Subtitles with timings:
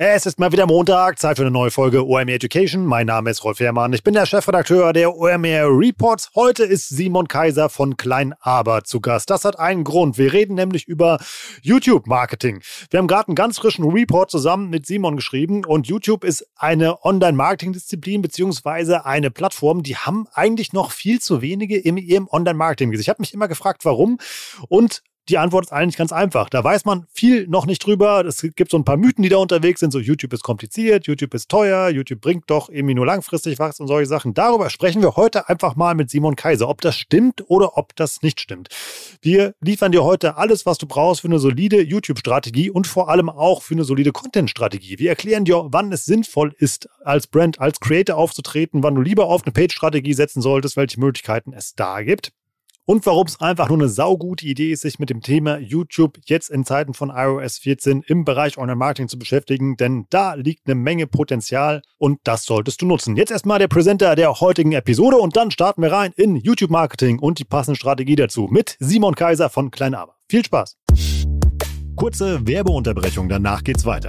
[0.00, 2.86] Es ist mal wieder Montag, Zeit für eine neue Folge OMR Education.
[2.86, 6.30] Mein Name ist Rolf Herrmann, ich bin der Chefredakteur der OMR Reports.
[6.36, 9.28] Heute ist Simon Kaiser von Klein Aber zu Gast.
[9.28, 10.16] Das hat einen Grund.
[10.16, 11.18] Wir reden nämlich über
[11.62, 12.62] YouTube-Marketing.
[12.90, 17.04] Wir haben gerade einen ganz frischen Report zusammen mit Simon geschrieben und YouTube ist eine
[17.04, 22.92] Online-Marketing-Disziplin beziehungsweise eine Plattform, die haben eigentlich noch viel zu wenige in ihrem Online-Marketing.
[22.92, 24.18] Ich habe mich immer gefragt, warum
[24.68, 26.48] und die Antwort ist eigentlich ganz einfach.
[26.48, 28.24] Da weiß man viel noch nicht drüber.
[28.24, 29.92] Es gibt so ein paar Mythen, die da unterwegs sind.
[29.92, 33.88] So, YouTube ist kompliziert, YouTube ist teuer, YouTube bringt doch irgendwie nur langfristig was und
[33.88, 34.34] solche Sachen.
[34.34, 38.22] Darüber sprechen wir heute einfach mal mit Simon Kaiser, ob das stimmt oder ob das
[38.22, 38.68] nicht stimmt.
[39.20, 43.28] Wir liefern dir heute alles, was du brauchst für eine solide YouTube-Strategie und vor allem
[43.28, 44.98] auch für eine solide Content-Strategie.
[44.98, 49.26] Wir erklären dir, wann es sinnvoll ist, als Brand, als Creator aufzutreten, wann du lieber
[49.26, 52.32] auf eine Page-Strategie setzen solltest, welche Möglichkeiten es da gibt
[52.88, 56.48] und warum es einfach nur eine saugute Idee ist, sich mit dem Thema YouTube jetzt
[56.48, 61.06] in Zeiten von iOS 14 im Bereich Online-Marketing zu beschäftigen, denn da liegt eine Menge
[61.06, 63.14] Potenzial und das solltest du nutzen.
[63.14, 67.38] Jetzt erstmal der Präsenter der heutigen Episode und dann starten wir rein in YouTube-Marketing und
[67.38, 70.14] die passende Strategie dazu mit Simon Kaiser von Kleinaber.
[70.30, 70.78] Viel Spaß!
[71.94, 74.08] Kurze Werbeunterbrechung, danach geht's weiter.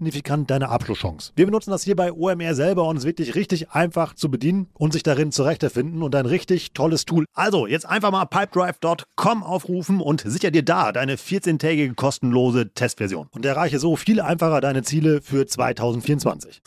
[0.01, 1.31] signifikant deine Abschlusschance.
[1.35, 4.67] Wir benutzen das hier bei OMR selber und es ist wirklich richtig einfach zu bedienen
[4.73, 7.25] und sich darin zurechtzufinden und ein richtig tolles Tool.
[7.35, 13.45] Also jetzt einfach mal pipedrive.com aufrufen und sicher dir da deine 14-tägige kostenlose Testversion und
[13.45, 16.61] erreiche so viel einfacher deine Ziele für 2024.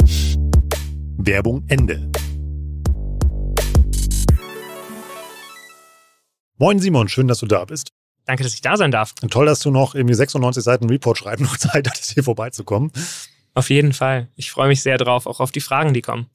[1.17, 2.09] Werbung Ende.
[6.57, 7.91] Moin Simon, schön, dass du da bist.
[8.27, 9.15] Danke, dass ich da sein darf.
[9.23, 12.91] Und toll, dass du noch irgendwie 96 Seiten Report schreiben noch Zeit hattest, hier vorbeizukommen.
[13.57, 14.27] Auf jeden Fall.
[14.35, 16.27] Ich freue mich sehr drauf, auch auf die Fragen, die kommen.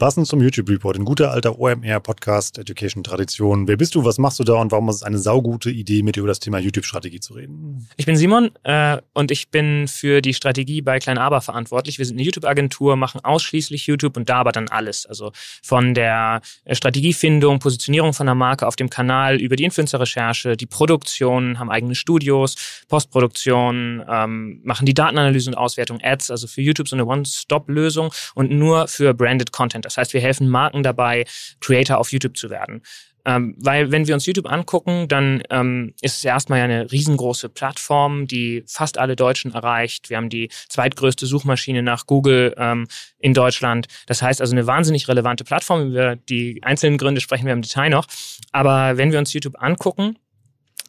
[0.00, 3.68] Passend zum YouTube-Report, in guter alter OMR-Podcast Education Tradition.
[3.68, 6.16] Wer bist du, was machst du da und warum ist es eine saugute Idee, mit
[6.16, 7.88] dir über das Thema YouTube-Strategie zu reden?
[7.96, 11.98] Ich bin Simon äh, und ich bin für die Strategie bei Klein Aber verantwortlich.
[11.98, 15.06] Wir sind eine YouTube-Agentur, machen ausschließlich YouTube und da aber dann alles.
[15.06, 15.30] Also
[15.62, 21.60] von der Strategiefindung, Positionierung von der Marke auf dem Kanal über die Influencer-Recherche, die Produktion,
[21.60, 22.56] haben eigene Studios,
[22.88, 28.50] Postproduktion, ähm, machen die Datenanalyse und Auswertung, Ads, also für YouTube so eine One-Stop-Lösung und
[28.50, 29.84] nur für Branded Content.
[29.84, 31.24] Das heißt, wir helfen Marken dabei,
[31.60, 32.82] Creator auf YouTube zu werden.
[33.26, 37.48] Ähm, weil wenn wir uns YouTube angucken, dann ähm, ist es erstmal ja eine riesengroße
[37.48, 40.10] Plattform, die fast alle Deutschen erreicht.
[40.10, 42.86] Wir haben die zweitgrößte Suchmaschine nach Google ähm,
[43.18, 43.86] in Deutschland.
[44.06, 45.90] Das heißt also eine wahnsinnig relevante Plattform.
[45.90, 48.06] Über die einzelnen Gründe sprechen wir im Detail noch.
[48.52, 50.18] Aber wenn wir uns YouTube angucken,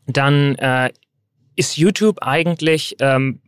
[0.07, 0.91] dann äh,
[1.55, 3.41] ist YouTube eigentlich ähm,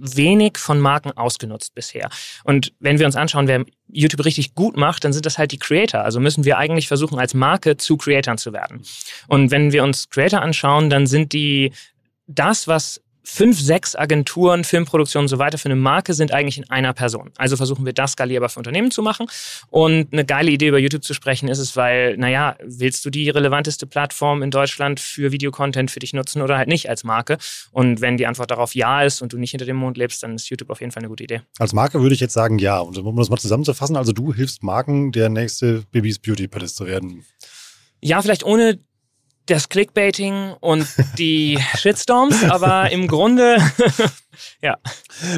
[0.00, 2.08] wenig von Marken ausgenutzt bisher.
[2.44, 5.58] Und wenn wir uns anschauen, wer YouTube richtig gut macht, dann sind das halt die
[5.58, 6.02] Creator.
[6.02, 8.82] Also müssen wir eigentlich versuchen, als Marke zu Creatoren zu werden.
[9.28, 11.72] Und wenn wir uns Creator anschauen, dann sind die
[12.26, 16.68] das, was fünf, sechs Agenturen, Filmproduktionen und so weiter für eine Marke sind eigentlich in
[16.70, 17.30] einer Person.
[17.36, 19.26] Also versuchen wir das skalierbar für Unternehmen zu machen.
[19.70, 23.30] Und eine geile Idee über YouTube zu sprechen ist es, weil, naja, willst du die
[23.30, 27.38] relevanteste Plattform in Deutschland für Videocontent für dich nutzen oder halt nicht als Marke?
[27.70, 30.34] Und wenn die Antwort darauf ja ist und du nicht hinter dem Mond lebst, dann
[30.34, 31.42] ist YouTube auf jeden Fall eine gute Idee.
[31.58, 32.78] Als Marke würde ich jetzt sagen ja.
[32.78, 36.86] Und um das mal zusammenzufassen, also du hilfst Marken, der nächste Babys Beauty Palace zu
[36.86, 37.24] werden.
[38.00, 38.80] Ja, vielleicht ohne
[39.46, 40.86] das Clickbaiting und
[41.18, 43.58] die Shitstorms, aber im Grunde,
[44.60, 44.78] ja.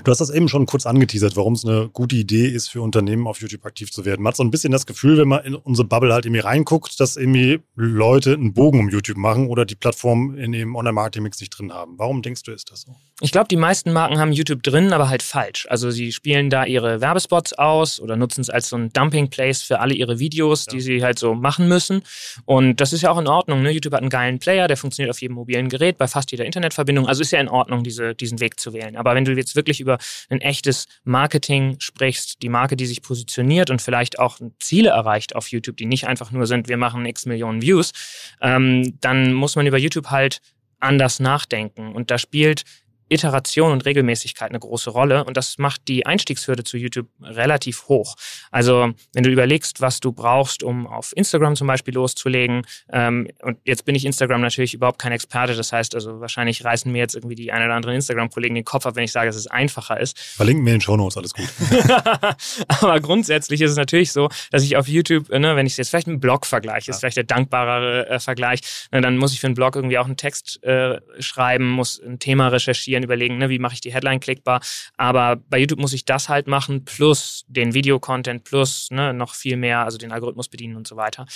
[0.05, 3.27] Du hast das eben schon kurz angeteasert, warum es eine gute Idee ist, für Unternehmen
[3.27, 4.23] auf YouTube aktiv zu werden.
[4.23, 6.99] Man hat so ein bisschen das Gefühl, wenn man in unsere Bubble halt irgendwie reinguckt,
[7.01, 11.51] dass irgendwie Leute einen Bogen um YouTube machen oder die Plattform in ihrem Online-Marketing-Mix nicht
[11.51, 11.95] drin haben.
[11.99, 12.95] Warum denkst du, ist das so?
[13.21, 15.67] Ich glaube, die meisten Marken haben YouTube drin, aber halt falsch.
[15.71, 19.81] Also sie spielen da ihre Werbespots aus oder nutzen es als so ein Dumping-Place für
[19.81, 20.73] alle ihre Videos, ja.
[20.73, 22.03] die sie halt so machen müssen.
[22.45, 23.63] Und das ist ja auch in Ordnung.
[23.63, 23.71] Ne?
[23.71, 27.07] YouTube hat einen geilen Player, der funktioniert auf jedem mobilen Gerät, bei fast jeder Internetverbindung.
[27.07, 28.84] Also ist ja in Ordnung, diese, diesen Weg zu wählen.
[28.97, 29.99] Aber wenn du jetzt wirklich über
[30.29, 35.49] ein echtes Marketing sprichst, die Marke, die sich positioniert und vielleicht auch Ziele erreicht auf
[35.49, 37.93] YouTube, die nicht einfach nur sind, wir machen x Millionen Views,
[38.41, 40.41] ähm, dann muss man über YouTube halt
[40.81, 41.93] anders nachdenken.
[41.93, 42.65] Und da spielt
[43.09, 48.17] Iteration und Regelmäßigkeit eine große Rolle und das macht die Einstiegshürde zu YouTube relativ hoch.
[48.51, 53.59] Also wenn du überlegst, was du brauchst, um auf Instagram zum Beispiel loszulegen, ähm, und
[53.65, 57.15] jetzt bin ich Instagram natürlich überhaupt kein Experte, das heißt also wahrscheinlich reißen mir jetzt
[57.15, 59.99] irgendwie die ein oder anderen Instagram-Kollegen den Kopf ab, wenn ich sage, dass es einfacher
[60.01, 60.19] ist.
[60.19, 61.49] Verlinken mir in den Show Notes, alles gut.
[62.69, 65.91] Aber grundsätzlich ist es natürlich so, dass ich auf YouTube, ne, wenn ich es jetzt
[65.91, 66.95] vielleicht mit einem Blog vergleiche, ja.
[66.95, 68.61] ist vielleicht der dankbarere äh, Vergleich,
[68.93, 72.19] ne, dann muss ich für einen Blog irgendwie auch einen Text äh, schreiben, muss ein
[72.19, 74.61] Thema recherchieren, überlegen, ne, wie mache ich die Headline klickbar.
[74.97, 79.57] Aber bei YouTube muss ich das halt machen, plus den Videocontent, plus ne, noch viel
[79.57, 81.27] mehr, also den Algorithmus bedienen und so weiter.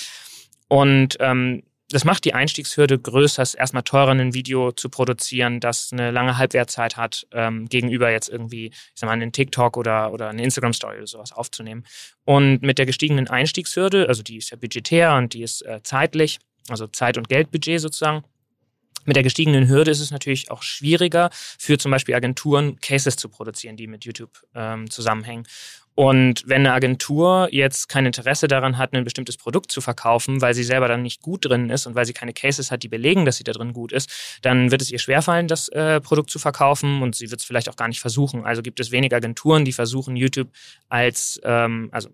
[0.69, 5.91] Und ähm, das macht die Einstiegshürde größer, es erstmal teurer, ein Video zu produzieren, das
[5.91, 10.29] eine lange Halbwertzeit hat, ähm, gegenüber jetzt irgendwie, ich sag mal, einen TikTok oder, oder
[10.29, 11.85] eine Instagram-Story oder sowas aufzunehmen.
[12.25, 16.39] Und mit der gestiegenen Einstiegshürde, also die ist ja budgetär und die ist äh, zeitlich,
[16.69, 18.23] also Zeit- und Geldbudget sozusagen,
[19.09, 23.29] mit der gestiegenen Hürde ist es natürlich auch schwieriger für zum Beispiel Agenturen Cases zu
[23.29, 25.47] produzieren, die mit YouTube ähm, zusammenhängen.
[25.95, 30.55] Und wenn eine Agentur jetzt kein Interesse daran hat, ein bestimmtes Produkt zu verkaufen, weil
[30.55, 33.25] sie selber dann nicht gut drin ist und weil sie keine Cases hat, die belegen,
[33.25, 36.39] dass sie da drin gut ist, dann wird es ihr schwerfallen, das äh, Produkt zu
[36.39, 38.45] verkaufen und sie wird es vielleicht auch gar nicht versuchen.
[38.45, 40.51] Also gibt es wenig Agenturen, die versuchen, YouTube
[40.89, 42.11] als, ähm, also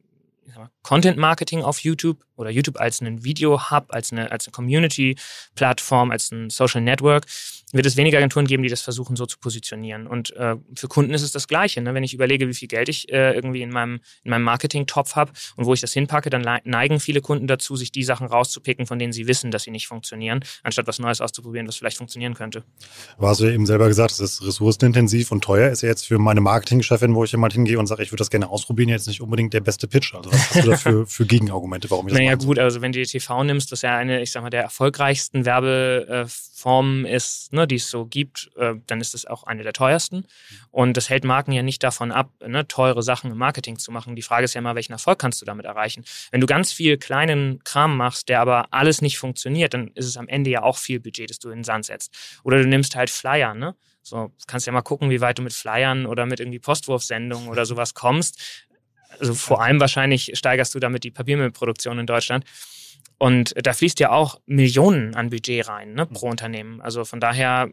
[0.82, 6.30] Content Marketing auf YouTube oder YouTube als einen Video-Hub, als eine, als eine Community-Plattform, als
[6.30, 7.26] ein Social Network,
[7.74, 10.06] wird es weniger Agenturen geben, die das versuchen so zu positionieren.
[10.06, 11.82] Und äh, für Kunden ist es das Gleiche.
[11.82, 11.92] Ne?
[11.92, 15.32] Wenn ich überlege, wie viel Geld ich äh, irgendwie in meinem, in meinem Marketing-Topf habe
[15.56, 18.98] und wo ich das hinpacke, dann neigen viele Kunden dazu, sich die Sachen rauszupicken, von
[18.98, 22.62] denen sie wissen, dass sie nicht funktionieren, anstatt was Neues auszuprobieren, was vielleicht funktionieren könnte.
[23.18, 25.70] Du hast ja eben selber gesagt, es ist ressourcenintensiv und teuer.
[25.70, 28.30] Ist ja jetzt für meine Marketingchefin, wo ich jemand hingehe und sage, ich würde das
[28.30, 30.14] gerne ausprobieren, jetzt nicht unbedingt der beste Pitch.
[30.14, 32.92] Also was hast du da für, für Gegenargumente, warum ich das Naja gut, also wenn
[32.92, 35.44] du die TV nimmst, das ja eine, ich sag mal, der erfolgreichsten
[36.64, 40.26] Werbeformen ist, ne, die es so gibt, äh, dann ist es auch eine der teuersten.
[40.70, 44.16] Und das hält Marken ja nicht davon ab, ne, teure Sachen im Marketing zu machen.
[44.16, 46.04] Die Frage ist ja immer, welchen Erfolg kannst du damit erreichen?
[46.30, 50.16] Wenn du ganz viel kleinen Kram machst, der aber alles nicht funktioniert, dann ist es
[50.16, 52.14] am Ende ja auch viel Budget, das du in den Sand setzt.
[52.42, 53.74] Oder du nimmst halt Flyer, ne?
[54.02, 57.64] So, kannst ja mal gucken, wie weit du mit Flyern oder mit irgendwie Postwurfsendungen oder
[57.64, 58.66] sowas kommst.
[59.18, 62.44] Also vor allem wahrscheinlich steigerst du damit die Papiermüllproduktion in Deutschland.
[63.18, 66.80] Und da fließt ja auch Millionen an Budget rein ne, pro Unternehmen.
[66.80, 67.70] Also von daher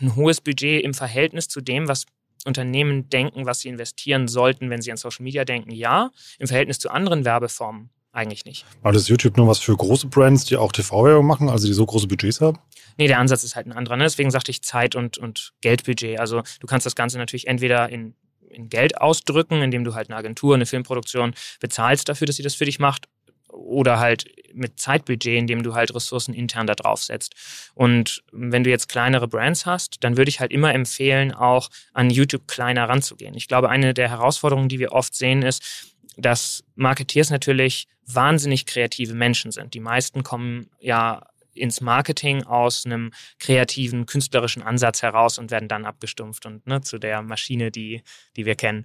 [0.00, 2.06] ein hohes Budget im Verhältnis zu dem, was
[2.44, 6.10] Unternehmen denken, was sie investieren sollten, wenn sie an Social Media denken, ja.
[6.38, 8.64] Im Verhältnis zu anderen Werbeformen eigentlich nicht.
[8.82, 11.72] Aber das ist YouTube nur was für große Brands, die auch TV-Werbung machen, also die
[11.72, 12.58] so große Budgets haben?
[12.96, 13.96] Nee, der Ansatz ist halt ein anderer.
[13.96, 14.04] Ne?
[14.04, 16.20] Deswegen sagte ich Zeit und, und Geldbudget.
[16.20, 18.14] Also du kannst das Ganze natürlich entweder in,
[18.48, 22.54] in Geld ausdrücken, indem du halt eine Agentur, eine Filmproduktion bezahlst dafür, dass sie das
[22.54, 23.08] für dich macht
[23.54, 27.34] oder halt mit Zeitbudget, indem du halt Ressourcen intern da drauf setzt.
[27.74, 32.10] Und wenn du jetzt kleinere Brands hast, dann würde ich halt immer empfehlen, auch an
[32.10, 33.34] YouTube kleiner ranzugehen.
[33.34, 39.14] Ich glaube, eine der Herausforderungen, die wir oft sehen, ist, dass Marketeers natürlich wahnsinnig kreative
[39.14, 39.74] Menschen sind.
[39.74, 45.84] Die meisten kommen ja ins Marketing aus einem kreativen, künstlerischen Ansatz heraus und werden dann
[45.84, 48.02] abgestumpft und ne, zu der Maschine, die,
[48.36, 48.84] die wir kennen.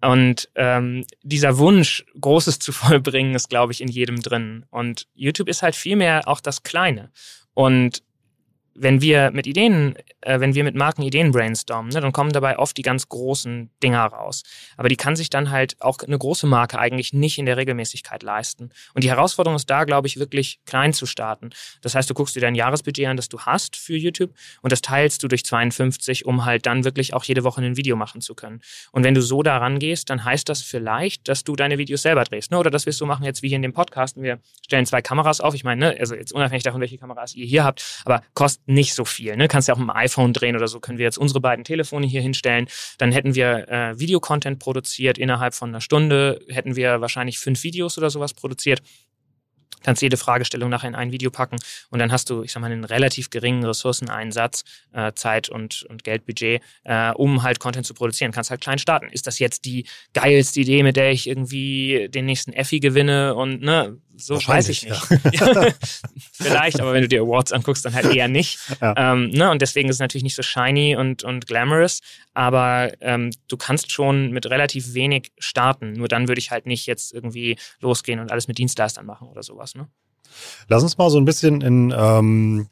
[0.00, 4.66] Und ähm, dieser Wunsch, Großes zu vollbringen, ist, glaube ich, in jedem drin.
[4.70, 7.10] Und YouTube ist halt vielmehr auch das Kleine.
[7.54, 8.02] Und
[8.74, 12.58] wenn wir mit Ideen, äh, wenn wir mit Marken Ideen brainstormen, ne, dann kommen dabei
[12.58, 14.42] oft die ganz großen Dinger raus.
[14.76, 18.22] Aber die kann sich dann halt auch eine große Marke eigentlich nicht in der Regelmäßigkeit
[18.22, 18.70] leisten.
[18.94, 21.50] Und die Herausforderung ist da, glaube ich, wirklich klein zu starten.
[21.82, 24.82] Das heißt, du guckst dir dein Jahresbudget an, das du hast für YouTube und das
[24.82, 28.34] teilst du durch 52, um halt dann wirklich auch jede Woche ein Video machen zu
[28.34, 28.60] können.
[28.92, 32.24] Und wenn du so daran gehst, dann heißt das vielleicht, dass du deine Videos selber
[32.24, 32.50] drehst.
[32.50, 32.58] Ne?
[32.58, 34.20] Oder dass wir es so machen jetzt wie hier in dem Podcast.
[34.20, 35.54] Wir stellen zwei Kameras auf.
[35.54, 38.94] Ich meine, ne, also jetzt unabhängig davon, welche Kameras ihr hier habt, aber kostet nicht
[38.94, 39.36] so viel.
[39.36, 39.48] Ne?
[39.48, 40.80] Kannst ja auch mit dem iPhone drehen oder so.
[40.80, 42.68] Können wir jetzt unsere beiden Telefone hier hinstellen.
[42.98, 45.18] Dann hätten wir äh, Videocontent produziert.
[45.18, 48.82] Innerhalb von einer Stunde hätten wir wahrscheinlich fünf Videos oder sowas produziert
[49.82, 51.56] kannst jede Fragestellung nachher in ein Video packen
[51.90, 56.04] und dann hast du, ich sag mal, einen relativ geringen Ressourceneinsatz, äh, Zeit und, und
[56.04, 58.32] Geldbudget, äh, um halt Content zu produzieren.
[58.32, 59.08] Kannst halt klein starten.
[59.10, 63.62] Ist das jetzt die geilste Idee, mit der ich irgendwie den nächsten Effi gewinne und
[63.62, 65.00] ne, so weiß ich nicht.
[65.32, 65.66] Ja.
[66.32, 68.58] Vielleicht, aber wenn du dir Awards anguckst, dann halt eher nicht.
[68.80, 68.94] Ja.
[68.96, 69.50] Ähm, ne?
[69.50, 72.00] Und deswegen ist es natürlich nicht so shiny und, und glamorous,
[72.34, 75.92] aber ähm, du kannst schon mit relativ wenig starten.
[75.92, 79.42] Nur dann würde ich halt nicht jetzt irgendwie losgehen und alles mit Dienstleistern machen oder
[79.42, 79.74] sowas.
[79.74, 79.88] Ne?
[80.68, 82.68] Lass uns mal so ein bisschen in ähm,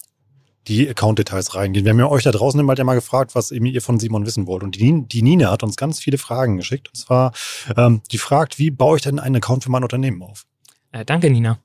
[0.69, 1.85] die Account-Details reingehen.
[1.85, 4.27] Wir haben ja euch da draußen immer ja mal gefragt, was eben ihr von Simon
[4.27, 4.63] wissen wollt.
[4.63, 6.89] Und die, die Nina hat uns ganz viele Fragen geschickt.
[6.89, 7.33] Und zwar,
[7.77, 10.45] ähm, die fragt, wie baue ich denn einen Account für mein Unternehmen auf?
[10.93, 11.59] Äh, danke, Nina.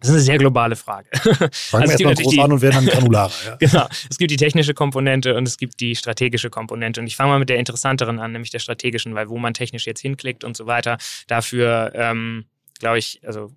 [0.00, 1.08] Das ist eine sehr globale Frage.
[1.12, 3.32] Fangen also wir erstmal groß die, an und werden dann granularer.
[3.46, 3.56] Ja.
[3.56, 3.88] genau.
[4.08, 7.00] Es gibt die technische Komponente und es gibt die strategische Komponente.
[7.00, 9.86] Und ich fange mal mit der interessanteren an, nämlich der strategischen, weil wo man technisch
[9.86, 12.44] jetzt hinklickt und so weiter, dafür, ähm,
[12.78, 13.50] glaube ich, also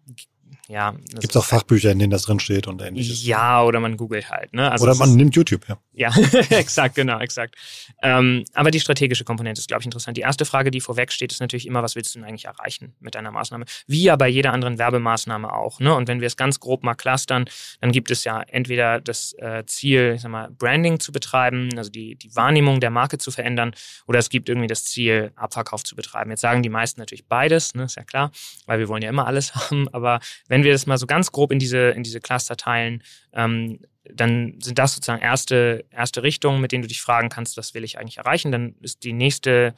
[0.71, 0.91] ja.
[1.19, 3.25] Gibt es auch Fachbücher, in denen das drinsteht und ähnliches?
[3.25, 4.53] Ja, oder man googelt halt.
[4.53, 4.71] Ne?
[4.71, 5.77] Also oder man ist, nimmt YouTube, ja.
[5.91, 6.13] Ja,
[6.49, 7.55] exakt, genau, exakt.
[8.01, 10.15] Ähm, aber die strategische Komponente ist, glaube ich, interessant.
[10.15, 12.95] Die erste Frage, die vorweg steht, ist natürlich immer, was willst du denn eigentlich erreichen
[13.01, 13.65] mit deiner Maßnahme?
[13.85, 15.81] Wie ja bei jeder anderen Werbemaßnahme auch.
[15.81, 15.93] Ne?
[15.93, 17.45] Und wenn wir es ganz grob mal clustern,
[17.81, 21.91] dann gibt es ja entweder das äh, Ziel, ich sag mal, Branding zu betreiben, also
[21.91, 23.73] die, die Wahrnehmung der Marke zu verändern,
[24.07, 26.29] oder es gibt irgendwie das Ziel, Abverkauf zu betreiben.
[26.31, 27.83] Jetzt sagen die meisten natürlich beides, ne?
[27.83, 28.31] ist ja klar,
[28.67, 29.89] weil wir wollen ja immer alles haben.
[29.89, 33.03] Aber wenn wir das mal so ganz grob in diese, in diese Cluster teilen,
[33.33, 37.73] ähm, dann sind das sozusagen erste, erste Richtungen, mit denen du dich fragen kannst, was
[37.73, 38.51] will ich eigentlich erreichen.
[38.51, 39.73] Dann ist die nächste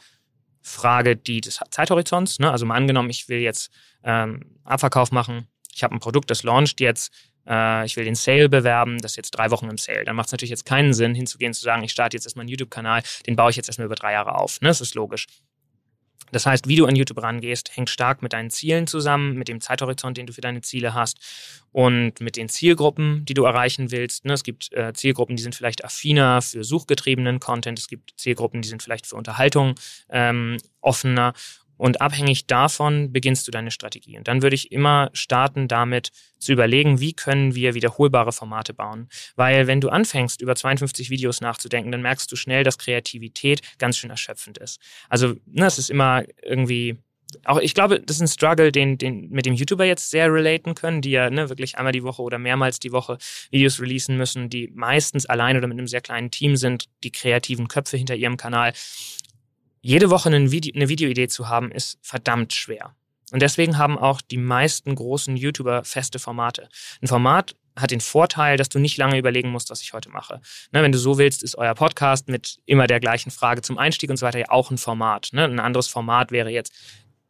[0.61, 2.39] Frage die des Zeithorizonts.
[2.39, 2.49] Ne?
[2.49, 3.69] Also mal angenommen, ich will jetzt
[4.03, 7.13] ähm, Abverkauf machen, ich habe ein Produkt, das launcht jetzt,
[7.45, 10.05] äh, ich will den Sale bewerben, das ist jetzt drei Wochen im Sale.
[10.05, 12.49] Dann macht es natürlich jetzt keinen Sinn, hinzugehen zu sagen, ich starte jetzt erstmal einen
[12.49, 14.61] YouTube-Kanal, den baue ich jetzt erstmal über drei Jahre auf.
[14.61, 14.69] Ne?
[14.69, 15.27] Das ist logisch.
[16.31, 19.61] Das heißt, wie du an YouTube rangehst, hängt stark mit deinen Zielen zusammen, mit dem
[19.61, 21.19] Zeithorizont, den du für deine Ziele hast
[21.71, 24.25] und mit den Zielgruppen, die du erreichen willst.
[24.25, 27.79] Ne, es gibt äh, Zielgruppen, die sind vielleicht affiner für suchgetriebenen Content.
[27.79, 29.75] Es gibt Zielgruppen, die sind vielleicht für Unterhaltung
[30.09, 31.33] ähm, offener.
[31.83, 34.17] Und abhängig davon beginnst du deine Strategie.
[34.17, 39.09] Und dann würde ich immer starten damit zu überlegen, wie können wir wiederholbare Formate bauen.
[39.35, 43.97] Weil wenn du anfängst, über 52 Videos nachzudenken, dann merkst du schnell, dass Kreativität ganz
[43.97, 44.79] schön erschöpfend ist.
[45.09, 46.99] Also, ne, es ist immer irgendwie
[47.45, 50.75] auch ich glaube, das ist ein Struggle, den, den mit dem YouTuber jetzt sehr relaten
[50.75, 53.17] können, die ja ne, wirklich einmal die Woche oder mehrmals die Woche
[53.51, 57.67] Videos releasen müssen, die meistens allein oder mit einem sehr kleinen Team sind, die kreativen
[57.67, 58.73] Köpfe hinter ihrem Kanal
[59.83, 62.95] jede Woche eine, Video, eine Videoidee zu haben, ist verdammt schwer.
[63.31, 66.69] Und deswegen haben auch die meisten großen YouTuber feste Formate.
[67.01, 70.39] Ein Format hat den Vorteil, dass du nicht lange überlegen musst, was ich heute mache.
[70.71, 74.09] Ne, wenn du so willst, ist euer Podcast mit immer der gleichen Frage zum Einstieg
[74.09, 75.29] und so weiter ja auch ein Format.
[75.33, 75.43] Ne?
[75.43, 76.71] Ein anderes Format wäre jetzt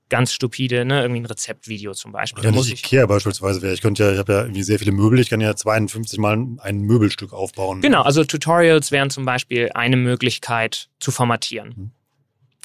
[0.09, 1.01] ganz stupide, ne?
[1.01, 2.41] irgendwie ein Rezeptvideo zum Beispiel.
[2.41, 3.73] Oder da muss ich Ikea beispielsweise wäre.
[3.73, 6.37] Ich könnte ja, ich habe ja irgendwie sehr viele Möbel, ich kann ja 52 Mal
[6.59, 7.81] ein Möbelstück aufbauen.
[7.81, 11.75] Genau, also Tutorials wären zum Beispiel eine Möglichkeit zu formatieren.
[11.75, 11.91] Hm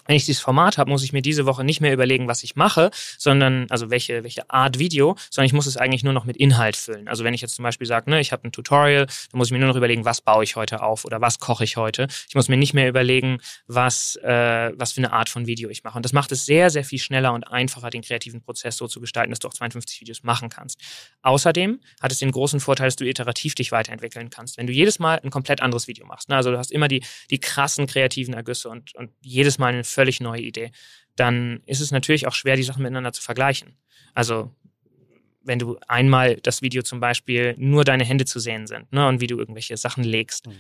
[0.09, 2.57] wenn ich dieses Format habe, muss ich mir diese Woche nicht mehr überlegen, was ich
[2.57, 6.39] mache, sondern, also welche, welche Art Video, sondern ich muss es eigentlich nur noch mit
[6.39, 7.09] Inhalt füllen.
[7.09, 9.53] Also wenn ich jetzt zum Beispiel sage, ne, ich habe ein Tutorial, dann muss ich
[9.53, 12.09] mir nur noch überlegen, was baue ich heute auf oder was koche ich heute.
[12.27, 15.85] Ich muss mir nicht mehr überlegen, was, äh, was für eine Art von Video ich
[15.85, 15.99] mache.
[15.99, 19.01] Und das macht es sehr, sehr viel schneller und einfacher, den kreativen Prozess so zu
[19.01, 20.81] gestalten, dass du auch 52 Videos machen kannst.
[21.21, 24.57] Außerdem hat es den großen Vorteil, dass du iterativ dich weiterentwickeln kannst.
[24.57, 27.05] Wenn du jedes Mal ein komplett anderes Video machst, ne, also du hast immer die,
[27.29, 30.71] die krassen kreativen Ergüsse und, und jedes Mal eine völlig neue Idee,
[31.17, 33.77] dann ist es natürlich auch schwer, die Sachen miteinander zu vergleichen.
[34.15, 34.53] Also
[35.49, 39.21] wenn du einmal das Video zum Beispiel nur deine Hände zu sehen sind ne, und
[39.21, 40.47] wie du irgendwelche Sachen legst.
[40.47, 40.53] Mhm.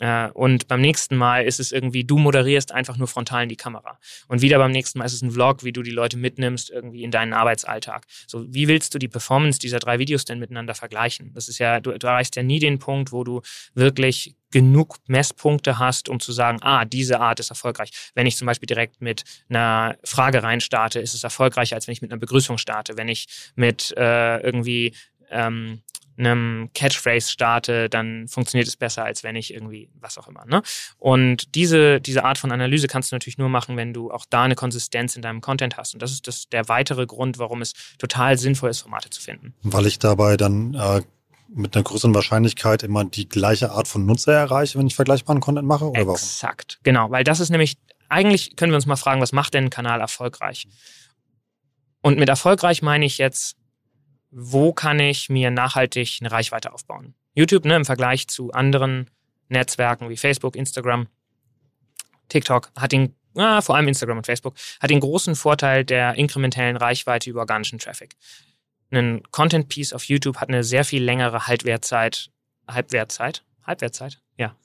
[0.00, 3.56] Äh, und beim nächsten Mal ist es irgendwie, du moderierst einfach nur frontal in die
[3.56, 3.98] Kamera.
[4.28, 7.02] Und wieder beim nächsten Mal ist es ein Vlog, wie du die Leute mitnimmst irgendwie
[7.02, 8.04] in deinen Arbeitsalltag.
[8.26, 11.32] So, wie willst du die Performance dieser drei Videos denn miteinander vergleichen?
[11.34, 13.40] Das ist ja, du, du erreichst ja nie den Punkt, wo du
[13.74, 17.90] wirklich genug Messpunkte hast, um zu sagen, ah, diese Art ist erfolgreich.
[18.14, 22.02] Wenn ich zum Beispiel direkt mit einer Frage reinstarte, ist es erfolgreicher, als wenn ich
[22.02, 22.96] mit einer Begrüßung starte.
[22.96, 24.94] Wenn ich mit äh, irgendwie
[25.28, 25.82] ähm,
[26.16, 30.44] einem Catchphrase starte, dann funktioniert es besser, als wenn ich irgendwie was auch immer.
[30.46, 30.62] Ne?
[30.98, 34.44] Und diese, diese Art von Analyse kannst du natürlich nur machen, wenn du auch da
[34.44, 35.94] eine Konsistenz in deinem Content hast.
[35.94, 39.52] Und das ist das, der weitere Grund, warum es total sinnvoll ist, Formate zu finden.
[39.64, 41.02] Weil ich dabei dann äh,
[41.48, 45.66] mit einer größeren Wahrscheinlichkeit immer die gleiche Art von Nutzer erreiche, wenn ich vergleichbaren Content
[45.66, 45.88] mache?
[45.90, 46.82] Oder Exakt, warum?
[46.84, 47.76] genau, weil das ist nämlich,
[48.08, 50.66] eigentlich können wir uns mal fragen, was macht denn ein Kanal erfolgreich?
[52.02, 53.56] Und mit erfolgreich meine ich jetzt,
[54.30, 57.14] wo kann ich mir nachhaltig eine Reichweite aufbauen?
[57.34, 59.10] YouTube, ne, im Vergleich zu anderen
[59.48, 61.08] Netzwerken wie Facebook, Instagram,
[62.28, 66.76] TikTok, hat den, ah, vor allem Instagram und Facebook, hat den großen Vorteil der inkrementellen
[66.76, 68.16] Reichweite über organischen Traffic
[68.96, 72.30] ein Content Piece auf YouTube hat eine sehr viel längere Halbwertzeit.
[72.68, 73.44] Halbwertzeit?
[73.66, 74.20] Halbwertzeit?
[74.36, 74.56] Ja.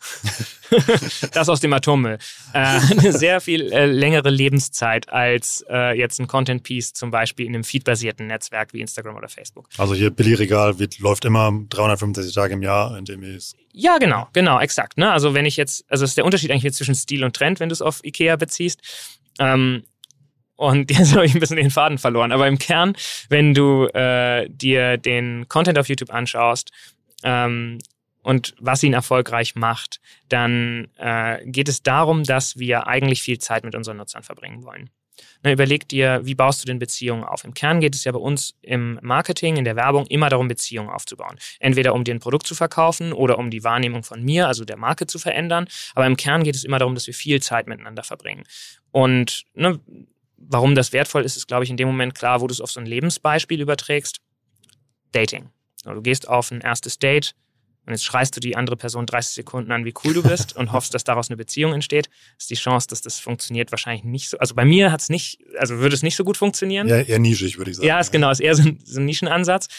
[1.33, 2.17] das aus dem Atommüll.
[2.53, 7.45] Äh, eine sehr viel äh, längere Lebenszeit als äh, jetzt ein Content Piece zum Beispiel
[7.45, 9.69] in einem feedbasierten Netzwerk wie Instagram oder Facebook.
[9.77, 13.55] Also hier Billigregal wird, läuft immer 365 Tage im Jahr, in dem es.
[13.71, 14.97] Ja, genau, genau, exakt.
[14.97, 15.11] Ne?
[15.11, 17.73] Also wenn ich jetzt, also ist der Unterschied eigentlich zwischen Stil und Trend, wenn du
[17.73, 18.81] es auf Ikea beziehst.
[19.39, 19.83] Ähm,
[20.59, 22.33] und jetzt habe ich ein bisschen den Faden verloren.
[22.33, 22.93] Aber im Kern,
[23.29, 26.71] wenn du äh, dir den Content auf YouTube anschaust
[27.23, 27.77] ähm,
[28.23, 33.63] und was ihn erfolgreich macht, dann äh, geht es darum, dass wir eigentlich viel Zeit
[33.63, 34.89] mit unseren Nutzern verbringen wollen.
[35.43, 37.45] Na, überleg dir, wie baust du denn Beziehungen auf?
[37.45, 40.89] Im Kern geht es ja bei uns im Marketing, in der Werbung immer darum, Beziehungen
[40.89, 41.37] aufzubauen.
[41.59, 44.77] Entweder um dir ein Produkt zu verkaufen oder um die Wahrnehmung von mir, also der
[44.77, 45.67] Marke zu verändern.
[45.95, 48.43] Aber im Kern geht es immer darum, dass wir viel Zeit miteinander verbringen.
[48.91, 49.79] Und ne,
[50.47, 52.71] warum das wertvoll ist, ist, glaube ich, in dem Moment klar, wo du es auf
[52.71, 54.19] so ein Lebensbeispiel überträgst.
[55.11, 55.49] Dating.
[55.83, 57.35] Du gehst auf ein erstes Date,
[57.89, 60.71] und jetzt schreist du die andere Person 30 Sekunden an, wie cool du bist und
[60.73, 64.37] hoffst, dass daraus eine Beziehung entsteht, ist die Chance, dass das funktioniert, wahrscheinlich nicht so.
[64.37, 66.87] Also bei mir hat es nicht, also würde es nicht so gut funktionieren.
[66.87, 67.87] Ja, eher nischig, würde ich sagen.
[67.87, 69.69] Ja, ist genau, ist eher so ein, so ein Nischenansatz.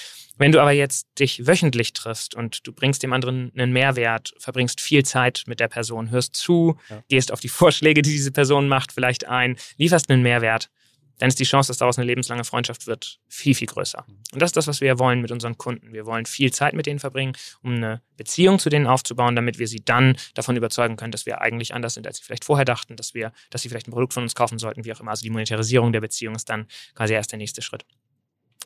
[0.40, 4.80] Wenn du aber jetzt dich wöchentlich triffst und du bringst dem anderen einen Mehrwert, verbringst
[4.80, 7.02] viel Zeit mit der Person, hörst zu, ja.
[7.10, 10.70] gehst auf die Vorschläge, die diese Person macht, vielleicht ein, lieferst einen Mehrwert,
[11.18, 14.06] dann ist die Chance, dass daraus eine lebenslange Freundschaft wird, viel, viel größer.
[14.32, 15.92] Und das ist das, was wir wollen mit unseren Kunden.
[15.92, 19.68] Wir wollen viel Zeit mit denen verbringen, um eine Beziehung zu denen aufzubauen, damit wir
[19.68, 22.96] sie dann davon überzeugen können, dass wir eigentlich anders sind, als sie vielleicht vorher dachten,
[22.96, 25.10] dass wir, dass sie vielleicht ein Produkt von uns kaufen sollten, wie auch immer.
[25.10, 27.84] Also die Monetarisierung der Beziehung ist dann quasi erst der nächste Schritt.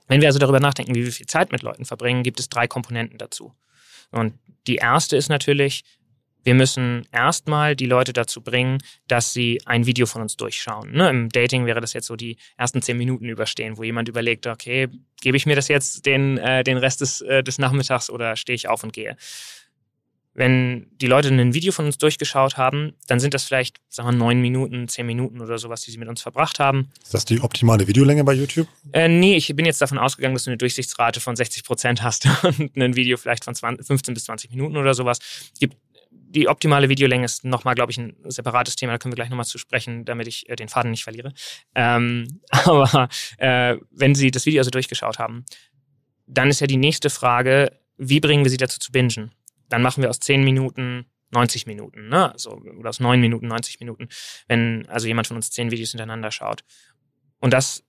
[0.07, 2.67] Wenn wir also darüber nachdenken, wie wir viel Zeit mit Leuten verbringen, gibt es drei
[2.67, 3.55] Komponenten dazu.
[4.11, 4.35] Und
[4.67, 5.85] die erste ist natürlich,
[6.45, 10.93] wir müssen erstmal die Leute dazu bringen, dass sie ein Video von uns durchschauen.
[10.93, 11.09] Ne?
[11.09, 14.89] Im Dating wäre das jetzt so die ersten zehn Minuten überstehen, wo jemand überlegt, okay,
[15.23, 18.55] gebe ich mir das jetzt den, äh, den Rest des, äh, des Nachmittags oder stehe
[18.55, 19.17] ich auf und gehe?
[20.35, 24.17] Wenn die Leute ein Video von uns durchgeschaut haben, dann sind das vielleicht, sagen wir,
[24.17, 26.91] neun Minuten, zehn Minuten oder sowas, die sie mit uns verbracht haben.
[27.03, 28.67] Ist das die optimale Videolänge bei YouTube?
[28.93, 32.27] Äh, nee, ich bin jetzt davon ausgegangen, dass du eine Durchsichtsrate von 60 Prozent hast
[32.43, 35.21] und ein Video vielleicht von 20, 15 bis 20 Minuten oder sowas.
[35.61, 35.77] Gibt
[36.35, 38.93] die optimale Videolänge ist nochmal, glaube ich, ein separates Thema.
[38.93, 41.33] Da können wir gleich nochmal zu sprechen, damit ich äh, den Faden nicht verliere.
[41.75, 45.45] Ähm, aber äh, wenn Sie das Video also durchgeschaut haben,
[46.27, 49.31] dann ist ja die nächste Frage, wie bringen wir Sie dazu zu bingen?
[49.69, 52.33] Dann machen wir aus 10 Minuten 90 Minuten, ne?
[52.33, 54.09] also, oder aus 9 Minuten 90 Minuten,
[54.47, 56.63] wenn also jemand von uns 10 Videos hintereinander schaut.
[57.41, 57.85] Und das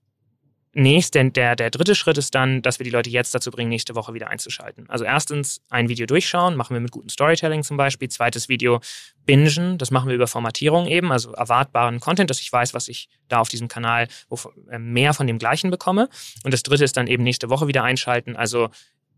[0.75, 3.95] nächste, der, der dritte Schritt ist dann, dass wir die Leute jetzt dazu bringen, nächste
[3.95, 4.89] Woche wieder einzuschalten.
[4.89, 8.09] Also erstens ein Video durchschauen, machen wir mit gutem Storytelling zum Beispiel.
[8.09, 8.81] Zweites Video
[9.25, 13.07] bingen, das machen wir über Formatierung eben, also erwartbaren Content, dass ich weiß, was ich
[13.29, 14.07] da auf diesem Kanal
[14.69, 16.09] äh, mehr von dem gleichen bekomme.
[16.43, 18.69] Und das dritte ist dann eben nächste Woche wieder einschalten, also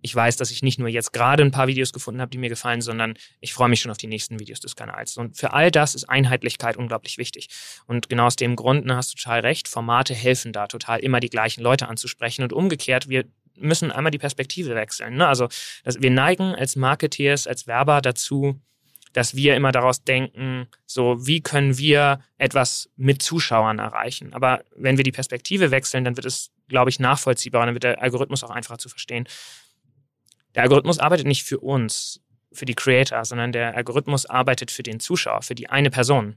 [0.02, 2.50] ich weiß, dass ich nicht nur jetzt gerade ein paar Videos gefunden habe, die mir
[2.50, 5.18] gefallen, sondern ich freue mich schon auf die nächsten Videos des Kanals.
[5.18, 7.50] Und für all das ist Einheitlichkeit unglaublich wichtig.
[7.88, 11.20] Und genau aus dem Grund ne, hast du total recht, Formate helfen da total, immer
[11.20, 12.44] die gleichen Leute anzusprechen.
[12.44, 15.16] Und umgekehrt, wir müssen einmal die Perspektive wechseln.
[15.16, 15.28] Ne?
[15.28, 15.48] Also
[15.84, 18.62] dass wir neigen als Marketeers, als Werber dazu,
[19.14, 24.34] dass wir immer daraus denken, so wie können wir etwas mit Zuschauern erreichen.
[24.34, 28.02] Aber wenn wir die Perspektive wechseln, dann wird es, glaube ich, nachvollziehbar, dann wird der
[28.02, 29.28] Algorithmus auch einfacher zu verstehen.
[30.58, 32.20] Der Algorithmus arbeitet nicht für uns,
[32.52, 36.36] für die Creator, sondern der Algorithmus arbeitet für den Zuschauer, für die eine Person.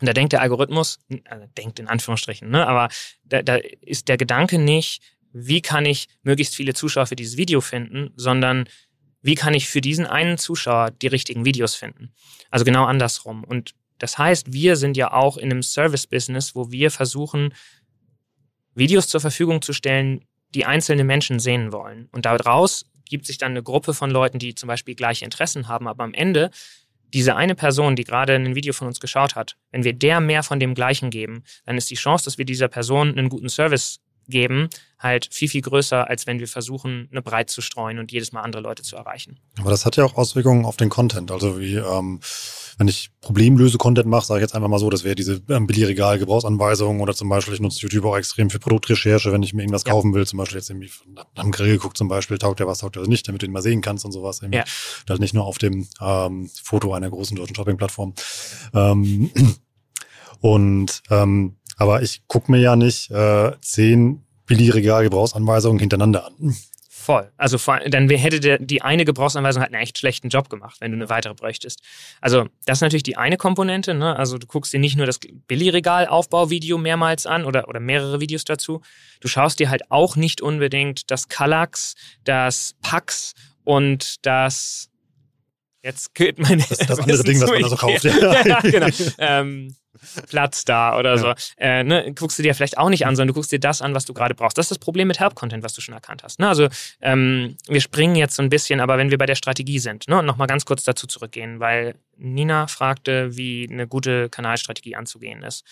[0.00, 2.92] Und da denkt der Algorithmus, also denkt in Anführungsstrichen, ne, aber
[3.24, 7.62] da, da ist der Gedanke nicht, wie kann ich möglichst viele Zuschauer für dieses Video
[7.62, 8.68] finden, sondern
[9.22, 12.12] wie kann ich für diesen einen Zuschauer die richtigen Videos finden.
[12.50, 13.44] Also genau andersrum.
[13.44, 17.54] Und das heißt, wir sind ja auch in einem Service-Business, wo wir versuchen,
[18.74, 22.10] Videos zur Verfügung zu stellen, die einzelne Menschen sehen wollen.
[22.12, 25.86] Und daraus gibt sich dann eine Gruppe von Leuten, die zum Beispiel gleiche Interessen haben,
[25.86, 26.50] aber am Ende
[27.12, 30.42] diese eine Person, die gerade ein Video von uns geschaut hat, wenn wir der mehr
[30.42, 34.00] von dem Gleichen geben, dann ist die Chance, dass wir dieser Person einen guten Service
[34.32, 34.68] geben,
[34.98, 38.42] halt viel, viel größer, als wenn wir versuchen, eine Breit zu streuen und jedes Mal
[38.42, 39.38] andere Leute zu erreichen.
[39.60, 41.30] Aber das hat ja auch Auswirkungen auf den Content.
[41.30, 42.20] Also wie, ähm,
[42.78, 47.00] wenn ich Problemlöse-Content mache, sage ich jetzt einfach mal so, das wäre diese ähm, Billigregal-Gebrauchsanweisungen
[47.00, 49.92] oder zum Beispiel, ich nutze YouTube auch extrem für Produktrecherche, wenn ich mir irgendwas ja.
[49.92, 50.90] kaufen will, zum Beispiel jetzt irgendwie
[51.36, 53.52] am Grill geguckt zum Beispiel, taugt der was, taugt der was nicht, damit du ihn
[53.52, 54.40] mal sehen kannst und sowas.
[54.40, 54.58] Irgendwie.
[54.58, 54.64] Ja.
[55.06, 58.14] Das nicht nur auf dem ähm, Foto einer großen deutschen Shopping-Plattform.
[58.74, 59.30] Ähm,
[60.40, 66.54] und ähm, aber ich gucke mir ja nicht äh, zehn Billigregal-Gebrauchsanweisungen hintereinander an.
[67.02, 67.32] Voll.
[67.36, 67.58] Also
[67.88, 71.08] dann hätte der, die eine Gebrauchsanweisung halt einen echt schlechten Job gemacht, wenn du eine
[71.08, 71.82] weitere bräuchtest.
[72.20, 73.92] Also das ist natürlich die eine Komponente.
[73.92, 74.14] Ne?
[74.14, 78.82] Also du guckst dir nicht nur das Billigregal-Aufbauvideo mehrmals an oder, oder mehrere Videos dazu.
[79.20, 84.91] Du schaust dir halt auch nicht unbedingt das Kallax, das Pax und das
[85.82, 88.04] Jetzt geht mein Das ist das andere Ding, was man da so kauft.
[88.04, 88.88] Ja, ja genau.
[89.18, 89.74] ähm,
[90.28, 91.18] Platz da oder ja.
[91.18, 91.34] so.
[91.58, 93.94] Äh, ne, guckst du dir vielleicht auch nicht an, sondern du guckst dir das an,
[93.94, 94.56] was du gerade brauchst.
[94.58, 96.38] Das ist das Problem mit Help-Content, was du schon erkannt hast.
[96.38, 96.48] Ne?
[96.48, 96.68] Also
[97.00, 100.22] ähm, wir springen jetzt so ein bisschen, aber wenn wir bei der Strategie sind, ne,
[100.22, 105.64] nochmal ganz kurz dazu zurückgehen, weil Nina fragte, wie eine gute Kanalstrategie anzugehen ist.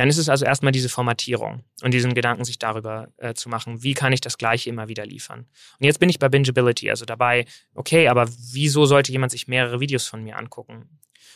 [0.00, 3.82] Dann ist es also erstmal diese Formatierung und diesen Gedanken, sich darüber äh, zu machen,
[3.82, 5.40] wie kann ich das Gleiche immer wieder liefern.
[5.78, 9.78] Und jetzt bin ich bei Bingeability, also dabei, okay, aber wieso sollte jemand sich mehrere
[9.78, 10.88] Videos von mir angucken?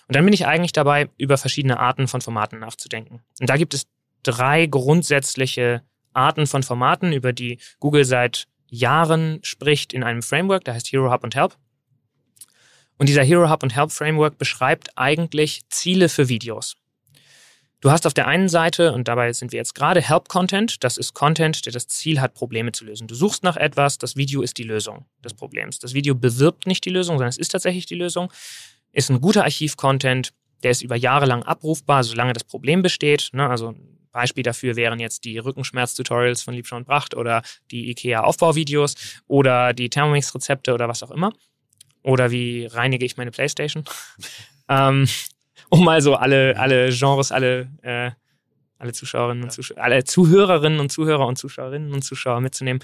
[0.09, 3.21] Und dann bin ich eigentlich dabei, über verschiedene Arten von Formaten nachzudenken.
[3.39, 3.87] Und da gibt es
[4.23, 5.83] drei grundsätzliche
[6.15, 11.13] Arten von Formaten, über die Google seit Jahren spricht in einem Framework, der heißt Hero
[11.13, 11.59] Hub und Help.
[12.97, 16.79] Und dieser Hero Hub und Help Framework beschreibt eigentlich Ziele für Videos.
[17.85, 20.83] Du hast auf der einen Seite, und dabei sind wir jetzt gerade, Help-Content.
[20.83, 23.07] Das ist Content, der das Ziel hat, Probleme zu lösen.
[23.07, 25.81] Du suchst nach etwas, das Video ist die Lösung des Problems.
[25.81, 28.33] Das Video bewirbt nicht die Lösung, sondern es ist tatsächlich die Lösung.
[28.93, 33.29] Ist ein guter Archiv-Content, der ist über Jahre lang abrufbar, solange das Problem besteht.
[33.35, 33.47] Ne?
[33.47, 38.95] Also ein Beispiel dafür wären jetzt die Rückenschmerz-Tutorials von Liebscher und Bracht oder die IKEA-Aufbauvideos
[39.27, 41.35] oder die Thermomix-Rezepte oder was auch immer.
[42.03, 43.85] Oder wie reinige ich meine Playstation?
[44.71, 45.07] ähm,
[45.71, 48.11] um mal so alle, alle Genres, alle, äh,
[48.79, 52.83] alle Zuschauerinnen und Zuschauer, alle Zuhörerinnen und Zuhörer und Zuschauerinnen und Zuschauer mitzunehmen.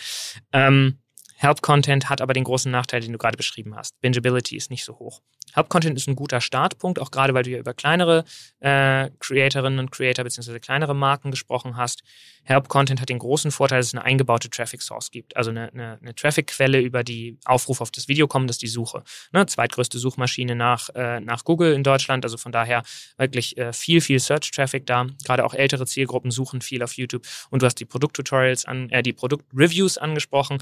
[0.53, 0.99] Ähm,
[1.41, 3.99] Help-Content hat aber den großen Nachteil, den du gerade beschrieben hast.
[4.03, 5.23] Bingeability ist nicht so hoch.
[5.55, 8.25] Help-Content ist ein guter Startpunkt, auch gerade weil du ja über kleinere
[8.61, 10.61] äh, Creatorinnen und Creator bzw.
[10.61, 12.03] kleinere Marken gesprochen hast.
[12.43, 15.35] Help-Content hat den großen Vorteil, dass es eine eingebaute Traffic-Source gibt.
[15.35, 18.69] Also eine, eine, eine Traffic-Quelle, über die Aufruf auf das Video kommen, das ist die
[18.69, 19.03] Suche.
[19.33, 19.47] Ne?
[19.47, 22.83] Zweitgrößte Suchmaschine nach, äh, nach Google in Deutschland, also von daher
[23.17, 25.07] wirklich äh, viel, viel Search-Traffic da.
[25.25, 27.27] Gerade auch ältere Zielgruppen suchen viel auf YouTube.
[27.49, 30.59] Und du hast die Produkt-Tutorials an, äh, die Produkt-Reviews angesprochen